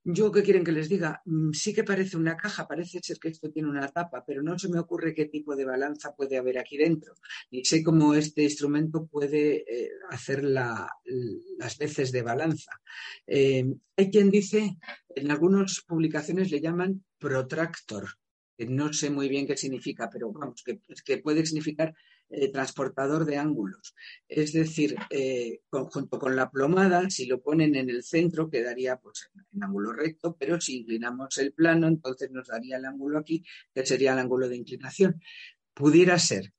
[0.08, 1.20] Yo, ¿qué quieren que les diga?
[1.24, 4.56] Mm, sí que parece una caja, parece ser que esto tiene una tapa, pero no
[4.56, 7.14] se me ocurre qué tipo de balanza puede haber aquí dentro.
[7.50, 12.70] Ni sé cómo este instrumento puede eh, hacer las veces de balanza.
[13.26, 13.64] Eh,
[13.96, 14.76] hay quien dice,
[15.08, 18.06] en algunas publicaciones le llaman protractor,
[18.56, 21.92] que no sé muy bien qué significa, pero vamos, que puede significar
[22.28, 23.94] eh, transportador de ángulos.
[24.28, 29.30] Es decir, eh, junto con la plomada, si lo ponen en el centro, quedaría pues,
[29.52, 33.86] en ángulo recto, pero si inclinamos el plano, entonces nos daría el ángulo aquí, que
[33.86, 35.20] sería el ángulo de inclinación.
[35.72, 36.52] Pudiera ser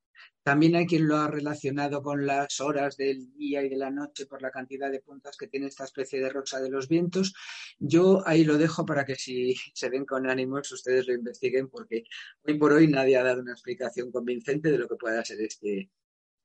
[0.48, 4.28] también hay quien lo ha relacionado con las horas del día y de la noche
[4.28, 7.34] por la cantidad de puntas que tiene esta especie de rosa de los vientos.
[7.80, 12.06] Yo ahí lo dejo para que si se ven con ánimos ustedes lo investiguen porque
[12.44, 15.92] hoy por hoy nadie ha dado una explicación convincente de lo que pueda ser este,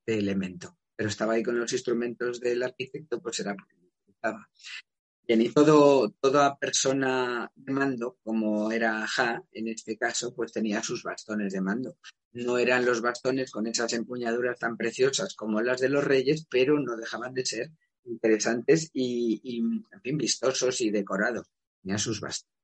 [0.01, 0.77] este elemento.
[0.97, 3.77] Pero estaba ahí con los instrumentos del arquitecto, pues era porque
[4.09, 4.51] estaba.
[5.27, 10.83] Bien, y todo, toda persona de mando, como era Ja en este caso, pues tenía
[10.83, 11.97] sus bastones de mando.
[12.33, 16.81] No eran los bastones con esas empuñaduras tan preciosas como las de los reyes, pero
[16.81, 17.71] no dejaban de ser
[18.05, 21.47] interesantes y, en fin, vistosos y decorados.
[21.83, 22.62] Tenía sus bastones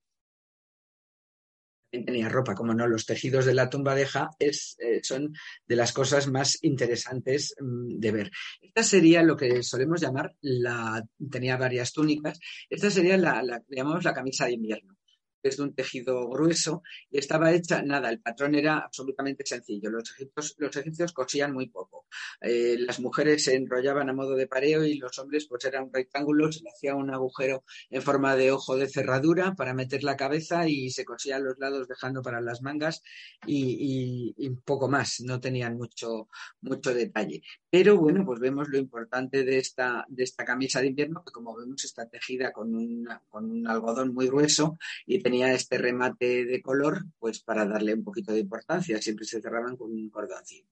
[1.90, 5.32] tenía ropa, como no, los tejidos de la tumba de Ja es, eh, son
[5.66, 8.30] de las cosas más interesantes mm, de ver.
[8.60, 14.04] Esta sería lo que solemos llamar la, tenía varias túnicas, esta sería la, la llamamos
[14.04, 14.97] la camisa de invierno
[15.42, 19.90] es de un tejido grueso y estaba hecha, nada, el patrón era absolutamente sencillo.
[19.90, 22.06] Los egipcios, los egipcios cosían muy poco.
[22.40, 26.56] Eh, las mujeres se enrollaban a modo de pareo y los hombres pues eran rectángulos,
[26.56, 30.68] se le hacía un agujero en forma de ojo de cerradura para meter la cabeza
[30.68, 33.02] y se cosían los lados dejando para las mangas
[33.46, 34.34] y,
[34.64, 36.28] poco más, no tenían mucho,
[36.60, 37.42] mucho detalle.
[37.70, 41.56] Pero bueno, pues vemos lo importante de esta, de esta camisa de invierno, que como
[41.56, 47.04] vemos está tejida con, con un algodón muy grueso y tenía este remate de color,
[47.18, 50.70] pues para darle un poquito de importancia, siempre se cerraban con un cordoncito.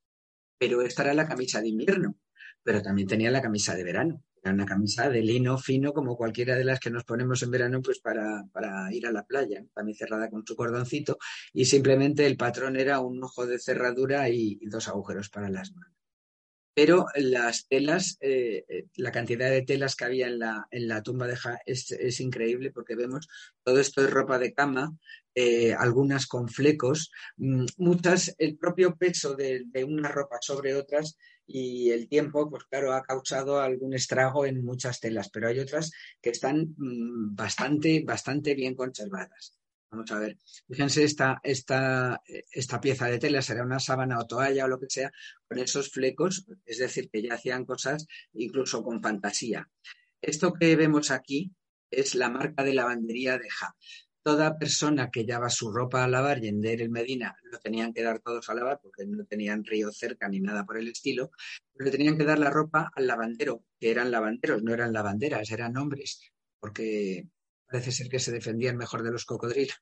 [0.56, 2.16] Pero esta era la camisa de invierno,
[2.62, 4.24] pero también tenía la camisa de verano.
[4.42, 7.82] Era una camisa de lino fino como cualquiera de las que nos ponemos en verano
[7.82, 11.18] pues para, para ir a la playa, también cerrada con su cordoncito
[11.52, 15.95] y simplemente el patrón era un ojo de cerradura y dos agujeros para las manos
[16.76, 21.02] pero las telas, eh, eh, la cantidad de telas que había en la, en la
[21.02, 23.28] tumba de Ja es, increíble porque vemos
[23.64, 24.94] todo esto de ropa de cama,
[25.34, 31.16] eh, algunas con flecos, mm, muchas, el propio peso de, una ropa sobre otras
[31.46, 35.90] y el tiempo, pues claro, ha causado algún estrago en muchas telas, pero hay otras
[36.20, 39.58] que están mm, bastante, bastante bien conservadas.
[39.90, 40.36] Vamos a ver,
[40.68, 42.20] fíjense esta, esta,
[42.50, 45.12] esta pieza de tela, será una sábana o toalla o lo que sea,
[45.46, 49.68] con esos flecos, es decir, que ya hacían cosas incluso con fantasía.
[50.20, 51.52] Esto que vemos aquí
[51.90, 53.74] es la marca de lavandería de Ja.
[54.22, 58.02] Toda persona que lleva su ropa a lavar y en el Medina lo tenían que
[58.02, 61.30] dar todos a lavar porque no tenían río cerca ni nada por el estilo,
[61.76, 65.76] le tenían que dar la ropa al lavandero, que eran lavanderos, no eran lavanderas, eran
[65.76, 66.20] hombres,
[66.58, 67.28] porque
[67.66, 69.78] parece ser que se defendían mejor de los cocodrilos.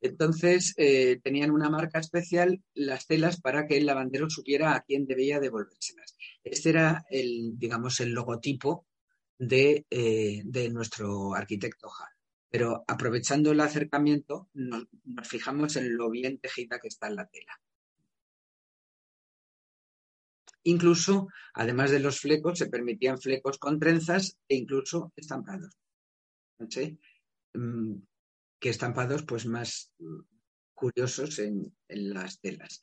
[0.00, 5.06] Entonces, eh, tenían una marca especial las telas para que el lavandero supiera a quién
[5.06, 6.16] debía devolvérselas.
[6.42, 8.86] Este era el, digamos, el logotipo
[9.38, 12.14] de, eh, nuestro arquitecto Hall.
[12.50, 14.86] Pero aprovechando el acercamiento, nos,
[15.24, 17.60] fijamos en lo bien tejida que está en la tela.
[20.64, 25.78] Incluso, además de los flecos, se permitían flecos con trenzas e incluso estampados.
[26.58, 26.66] Mm,
[27.52, 29.92] que estampados pues más
[30.74, 32.82] curiosos en, las telas.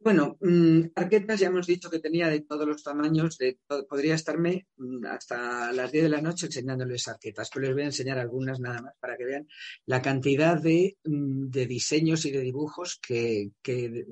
[0.00, 4.68] Bueno, mm, arquetas ya hemos dicho que tenía de todos los tamaños, de podría estarme
[4.76, 8.60] mm, hasta las 10 de la noche enseñándoles arquetas, pero les voy a enseñar algunas
[8.60, 9.48] nada más para que vean
[9.86, 14.06] la cantidad de, diseños y de dibujos que, que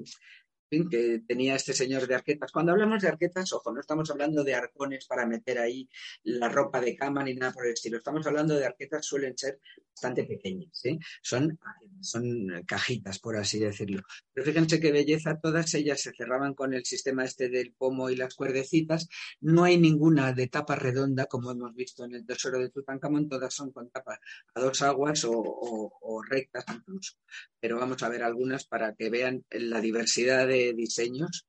[1.27, 2.53] tenía este señor de arquetas.
[2.53, 5.89] Cuando hablamos de arquetas, ojo, no estamos hablando de arcones para meter ahí
[6.25, 7.99] la ropa de cama ni nada por el estilo.
[7.99, 9.61] Estamos hablando de arquetas suelen ser
[9.97, 10.83] bastante pequeñas,
[11.23, 11.59] son,
[12.03, 14.03] son cajitas, por así decirlo.
[14.35, 18.17] Pero fíjense qué belleza, todas ellas se cerraban con el sistema este del pomo y
[18.17, 19.09] las cuerdecitas.
[19.41, 23.55] No hay ninguna de tapa redonda, como hemos visto en el tesoro de Tutankamón, todas
[23.55, 24.21] son con tapa
[24.55, 27.15] a dos aguas o, o rectas incluso.
[27.59, 31.47] Pero vamos a ver algunas para que vean la diversidad de diseños.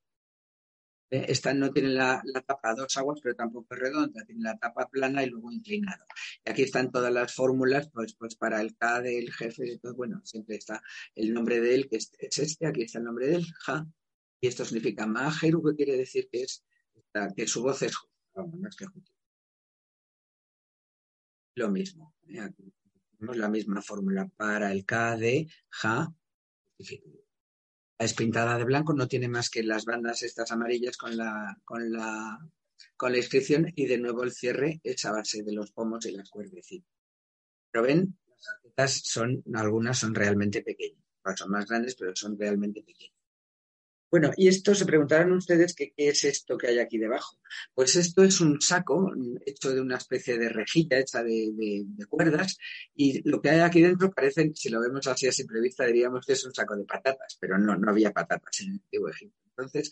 [1.10, 4.58] Eh, esta no tiene la, tapa a dos aguas, pero tampoco es redonda, tiene la
[4.58, 6.04] tapa plana y luego inclinado.
[6.46, 10.58] Y aquí están todas las fórmulas, pues, pues para el K del jefe, bueno, siempre
[10.58, 10.82] está
[11.16, 13.88] el nombre de él, que es, este, aquí está el nombre de él, Ja,
[14.42, 16.64] y esto significa Majeru, que quiere decir que es
[17.36, 17.94] que su voz es
[18.70, 18.86] es que
[21.56, 22.54] Lo mismo, ¿eh?
[23.18, 26.14] tenemos la misma fórmula para el K de Ja,
[28.00, 31.92] es pintada de blanco, no tiene más que las bandas estas amarillas con la, con
[31.92, 32.40] la,
[32.96, 36.12] con la inscripción y de nuevo el cierre es a base de los pomos y
[36.12, 36.92] las cuerdecitas.
[37.72, 41.04] Pero ven, las arquetas son, algunas son realmente pequeñas,
[41.36, 43.17] son más grandes, pero son realmente pequeñas.
[44.10, 47.38] Bueno, y esto se preguntarán ustedes qué es esto que hay aquí debajo.
[47.74, 49.12] Pues esto es un saco
[49.46, 52.58] hecho de una especie de rejita hecha de, cuerdas
[52.96, 56.26] y lo que hay aquí dentro parece, si lo vemos así a simple vista, diríamos
[56.26, 59.38] que es un saco de patatas, pero no, no había patatas en el antiguo Egipto.
[59.50, 59.92] Entonces,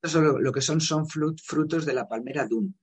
[0.00, 2.76] esto lo, lo que son son frutos de la palmera dun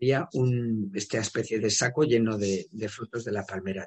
[0.00, 3.86] había un, esta especie de saco lleno de, frutos de la palmera.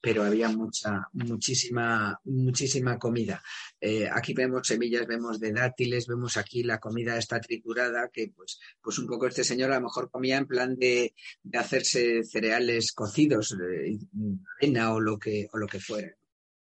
[0.00, 3.42] Pero había mucha, muchísima, muchísima comida.
[3.80, 8.60] Eh, aquí vemos semillas, vemos de dátiles, vemos aquí la comida está triturada, que pues,
[8.80, 11.14] pues un poco este señor a lo mejor comía en plan de,
[11.54, 13.98] hacerse cereales cocidos, eh,
[14.60, 16.14] avena o lo que, o lo que fuera.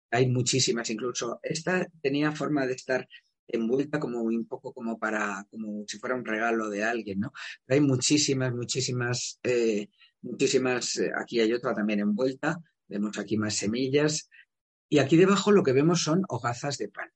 [0.10, 3.08] Hay muchísimas, incluso esta tenía forma de estar
[3.48, 7.32] envuelta como un poco como para, como si fuera un regalo de alguien, ¿no?
[7.68, 9.90] hay muchísimas, muchísimas, eh,
[10.22, 14.30] muchísimas, eh, aquí hay otra también envuelta, vemos aquí más semillas,
[14.90, 17.10] y aquí debajo lo que vemos son hogazas de pan.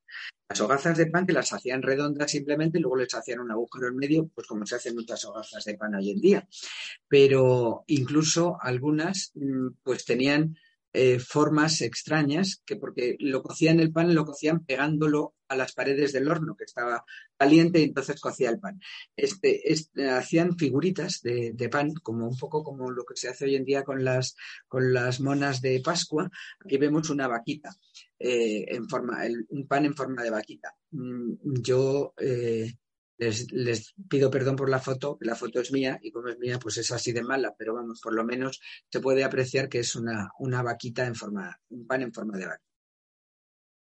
[0.49, 3.95] Las hogazas de pan que las hacían redondas simplemente, luego les hacían un agujero en
[3.95, 6.47] medio, pues como se hacen muchas hogazas de pan hoy en día.
[7.07, 10.57] Pero incluso algunas, mm, pues tenían
[10.93, 16.13] eh, formas extrañas, que porque lo cocían el pan, lo cocían pegándolo a las paredes
[16.13, 17.03] del horno que estaba
[17.37, 18.79] caliente y entonces cocía el pan.
[19.15, 23.55] Este, este hacían figuritas de, pan, como un poco como lo que se hace hoy
[23.55, 24.35] en día con las,
[24.67, 26.29] con las monas de Pascua.
[26.63, 27.73] Aquí vemos una vaquita,
[28.19, 29.19] eh, en forma,
[29.49, 30.73] un pan en forma de vaquita.
[30.91, 32.73] Mm, yo eh,
[33.21, 36.77] les, pido perdón por la foto, la foto es mía y como es mía, pues
[36.77, 38.59] es así de mala, pero vamos, por lo menos
[38.91, 42.47] se puede apreciar que es una, una vaquita en forma, un pan en forma de
[42.47, 42.71] vaquita.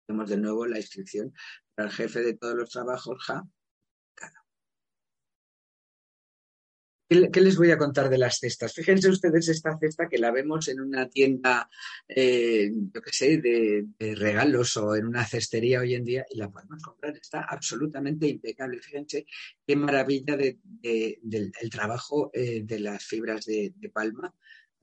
[0.07, 1.33] Vemos de nuevo la inscripción
[1.75, 3.43] para el jefe de todos los trabajos, Ja,
[7.10, 8.74] ¿Qué, les voy a contar de las cestas?
[8.74, 11.70] Fíjense ustedes esta cesta que la vemos en una tienda,
[12.08, 13.86] eh, yo qué sé, de,
[14.16, 17.16] regalos o en una cestería hoy en día y la podemos comprar.
[17.16, 18.82] Está absolutamente impecable.
[18.82, 19.26] Fíjense
[19.66, 24.34] qué maravilla del trabajo eh, de las fibras de palma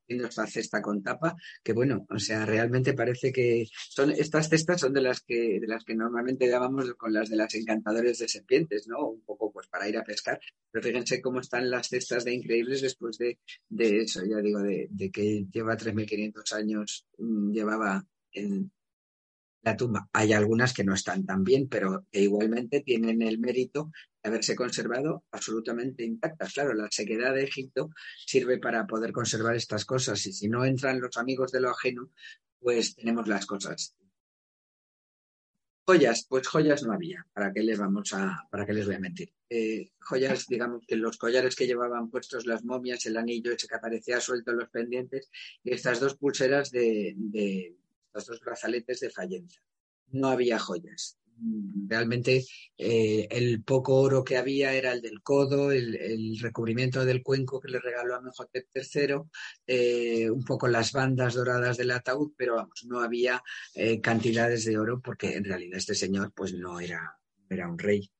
[0.08, 4.92] esta cesta con tapa, que bueno, o sea, realmente parece que son estas cestas son
[4.92, 8.86] de las que de las que normalmente llamamos con las de las encantadores de serpientes,
[8.88, 9.08] ¿no?
[9.08, 10.40] Un poco pues para ir a pescar,
[10.70, 13.38] pero fíjense cómo están las cestas de increíbles después de,
[13.70, 18.70] eso, ya digo, de, de que lleva 3.500 años, mm, llevaba en,
[19.64, 20.08] la tumba.
[20.12, 23.90] Hay algunas que no están tan bien, pero que igualmente tienen el mérito
[24.22, 26.52] de haberse conservado absolutamente intactas.
[26.52, 27.90] Claro, la sequedad de Egipto
[28.26, 32.10] sirve para poder conservar estas cosas y si no entran los amigos de lo ajeno,
[32.60, 33.96] pues tenemos las cosas.
[35.86, 37.26] Joyas, pues joyas no había.
[37.32, 39.34] ¿Para qué les vamos a, para qué les voy a mentir?
[39.50, 43.74] Eh, joyas, digamos que los collares que llevaban puestos las momias, el anillo ese que
[43.74, 45.30] aparecía suelto en los pendientes
[45.62, 47.14] y estas dos pulseras de
[48.14, 49.60] los dos brazaletes de Fallenza.
[50.08, 51.18] No había joyas.
[51.88, 52.44] Realmente
[52.78, 57.72] eh, el poco oro que había era el del codo, el, recubrimiento del cuenco que
[57.72, 59.14] le regaló a Mejotep III,
[59.66, 63.42] eh, un poco las bandas doradas del ataúd, pero vamos, no había
[63.74, 67.18] eh, cantidades de oro porque en realidad este señor pues no era,
[67.50, 68.13] era un rey.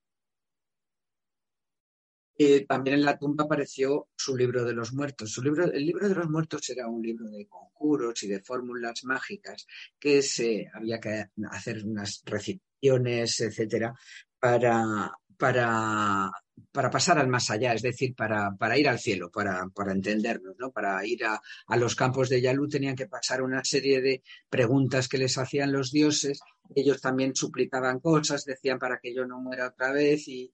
[2.37, 5.31] Eh, también en la tumba apareció su libro de los muertos.
[5.31, 9.05] Su libro, el libro de los muertos era un libro de conjuros y de fórmulas
[9.05, 9.67] mágicas
[9.99, 13.95] que se había que hacer unas recitaciones, etcétera,
[14.39, 16.31] para, para,
[16.73, 20.57] para pasar al más allá, es decir, para, para ir al cielo, para, para entendernos,
[20.59, 20.73] ¿no?
[20.73, 25.09] Para ir a, a, los campos de Yalu tenían que pasar una serie de preguntas
[25.09, 26.41] que les hacían los dioses
[26.75, 30.53] ellos también suplicaban cosas, decían para que yo no muera otra vez y,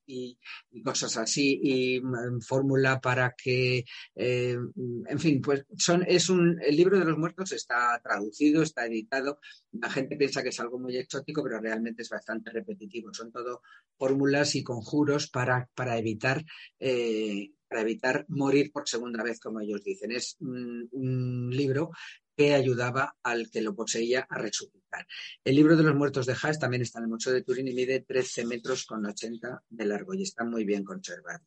[0.84, 3.84] cosas así, y mm, fórmula para que,
[4.14, 4.56] eh,
[5.06, 9.40] en fin, pues son, es un, el libro de los muertos está traducido, está editado,
[9.72, 13.62] la gente piensa que es algo muy exótico, pero realmente es bastante repetitivo, son todo
[13.96, 16.44] fórmulas y conjuros para, para evitar
[16.78, 20.10] eh, para evitar morir por segunda vez, como ellos dicen.
[20.10, 21.92] Es un libro
[22.36, 25.06] que ayudaba al que lo poseía a resucitar.
[25.44, 27.74] El libro de los muertos de Haas también está en el Museo de Turín y
[27.74, 31.44] mide 13 metros con 80 de largo y está muy bien conservado.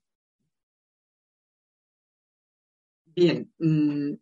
[3.16, 4.14] Bien, mm,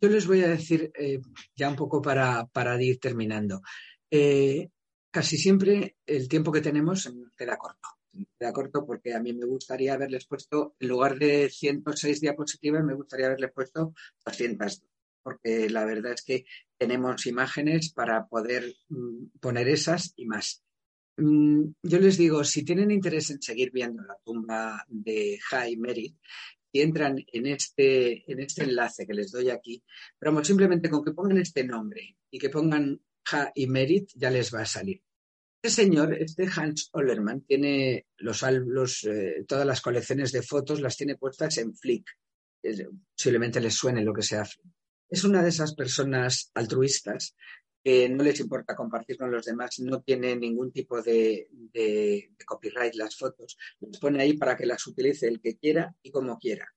[0.00, 1.20] yo les voy a decir eh,
[1.54, 2.48] ya un poco para,
[2.82, 3.60] ir terminando.
[4.10, 4.70] Eh,
[5.10, 7.88] casi siempre el tiempo que tenemos queda corto.
[8.38, 12.94] Queda corto porque a mí me gustaría haberles puesto, en lugar de 106 diapositivas, me
[12.94, 13.92] gustaría haberles puesto
[14.24, 14.82] 200
[15.22, 16.44] porque la verdad es que
[16.78, 20.62] tenemos imágenes para poder mm, poner esas y más.
[21.16, 26.16] Mm, yo les digo, si tienen interés en seguir viendo la tumba de High Merit,
[26.72, 29.82] y entran en este, en este enlace que les doy aquí,
[30.18, 33.00] pero simplemente con que pongan este nombre y que pongan
[33.32, 35.02] Ha y Merit, ya les va a salir.
[35.62, 40.96] Este señor, este Hans Ollermann, tiene los, los eh, todas las colecciones de fotos, las
[40.96, 42.08] tiene puestas en Flick.
[43.14, 44.79] Posiblemente les suene lo que sea Flick
[45.10, 47.36] es una de esas personas altruistas
[47.82, 51.48] que no les importa compartir con los demás, no tiene ningún tipo de,
[52.46, 56.38] copyright las fotos, las pone ahí para que las utilice el que quiera y como
[56.38, 56.68] quiera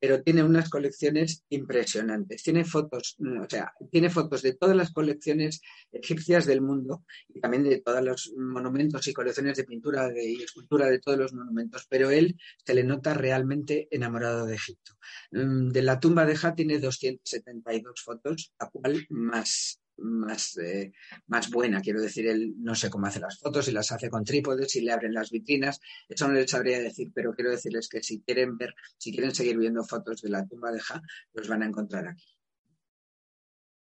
[0.00, 2.42] pero tiene unas colecciones impresionantes.
[2.42, 5.60] Tiene fotos, mm, o sea, tiene fotos de todas las colecciones
[5.92, 10.86] egipcias del mundo y también de todos los monumentos y colecciones de pintura y escultura
[10.86, 14.92] de todos los monumentos, pero él se le nota realmente enamorado de Egipto.
[15.32, 20.92] Mm, de la tumba de Ja tiene 272 fotos, a cual más más, eh,
[21.26, 21.80] más buena.
[21.80, 24.80] Quiero decir, él no sé cómo hace las fotos, si las hace con trípodes, si
[24.80, 28.56] le abren las vitrinas, eso no les sabría decir, pero quiero decirles que si quieren
[28.56, 31.02] ver, si quieren seguir viendo fotos de la tumba de Ja,
[31.34, 32.24] los van a encontrar aquí.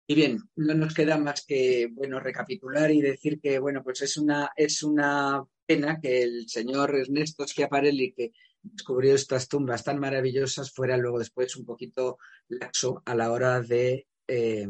[0.09, 4.17] Y bien, no nos queda más que, bueno, recapitular y decir que, bueno, pues es
[4.17, 8.33] una, es una pena que el señor Ernesto Schiaparelli, que
[8.63, 12.19] descubrió estas tumbas tan maravillosas, fuera luego después un poquito
[12.49, 14.69] laxo a la hora de, eh,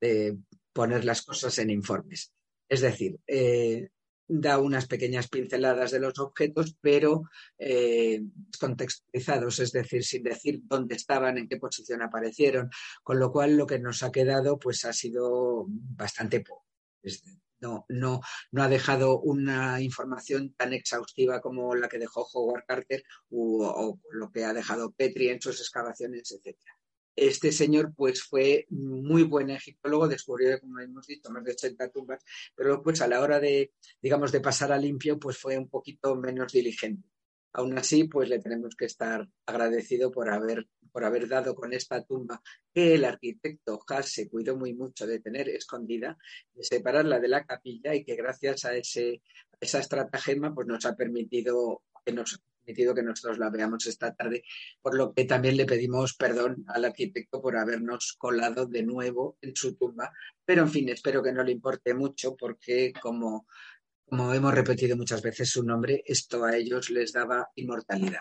[0.00, 0.38] de
[0.76, 2.34] poner las cosas en informes.
[2.68, 3.88] Es decir, eh,
[4.28, 7.22] da unas pequeñas pinceladas de los objetos, pero
[7.58, 8.20] eh,
[8.60, 12.68] contextualizados, es decir, sin decir dónde estaban, en qué posición aparecieron,
[13.02, 16.66] con lo cual lo que nos ha quedado pues ha sido bastante poco.
[17.58, 18.20] No, no,
[18.52, 24.30] no ha dejado una información tan exhaustiva como la que dejó Howard Carter o lo
[24.30, 26.75] que ha dejado Petri en sus excavaciones, etcétera.
[27.16, 32.22] Este señor pues fue muy buen egiptólogo, descubrió, como hemos dicho, más de 80 tumbas,
[32.54, 33.72] pero pues a la hora de,
[34.02, 37.08] digamos, de pasar a limpio, pues fue un poquito menos diligente.
[37.54, 42.04] Aún así, pues le tenemos que estar agradecido por haber, por haber dado con esta
[42.04, 42.42] tumba
[42.74, 46.18] que el arquitecto Haas se cuidó muy mucho de tener escondida,
[46.52, 49.22] de separarla de la capilla y que gracias a, ese,
[49.52, 52.42] a esa estratagema pues nos ha permitido que nos
[52.74, 54.42] que nosotros la veamos esta tarde,
[54.82, 59.54] por lo que también le pedimos perdón al arquitecto por habernos colado de nuevo en
[59.54, 60.12] su tumba,
[60.44, 63.46] pero en fin, espero que no le importe mucho porque como,
[64.04, 68.20] como hemos repetido muchas veces su nombre, esto a ellos les daba inmortalidad.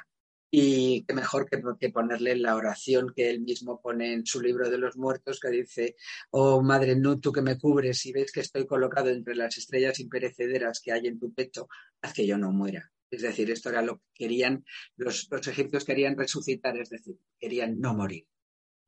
[0.57, 4.69] Y qué mejor que, que, ponerle la oración que él mismo pone en su libro
[4.69, 5.97] de los muertos, que dice,
[6.31, 9.99] oh Madre no tú que me cubres y ves que estoy colocado entre las estrellas
[9.99, 11.67] imperecederas que hay en tu pecho,
[12.01, 12.89] haz que yo no muera.
[13.09, 14.65] Es decir, esto era lo que querían,
[14.95, 18.25] los, egipcios querían resucitar, es decir, querían no morir.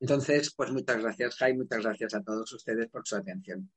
[0.00, 3.70] Entonces, pues muchas gracias, Jai, muchas gracias a todos ustedes por su atención.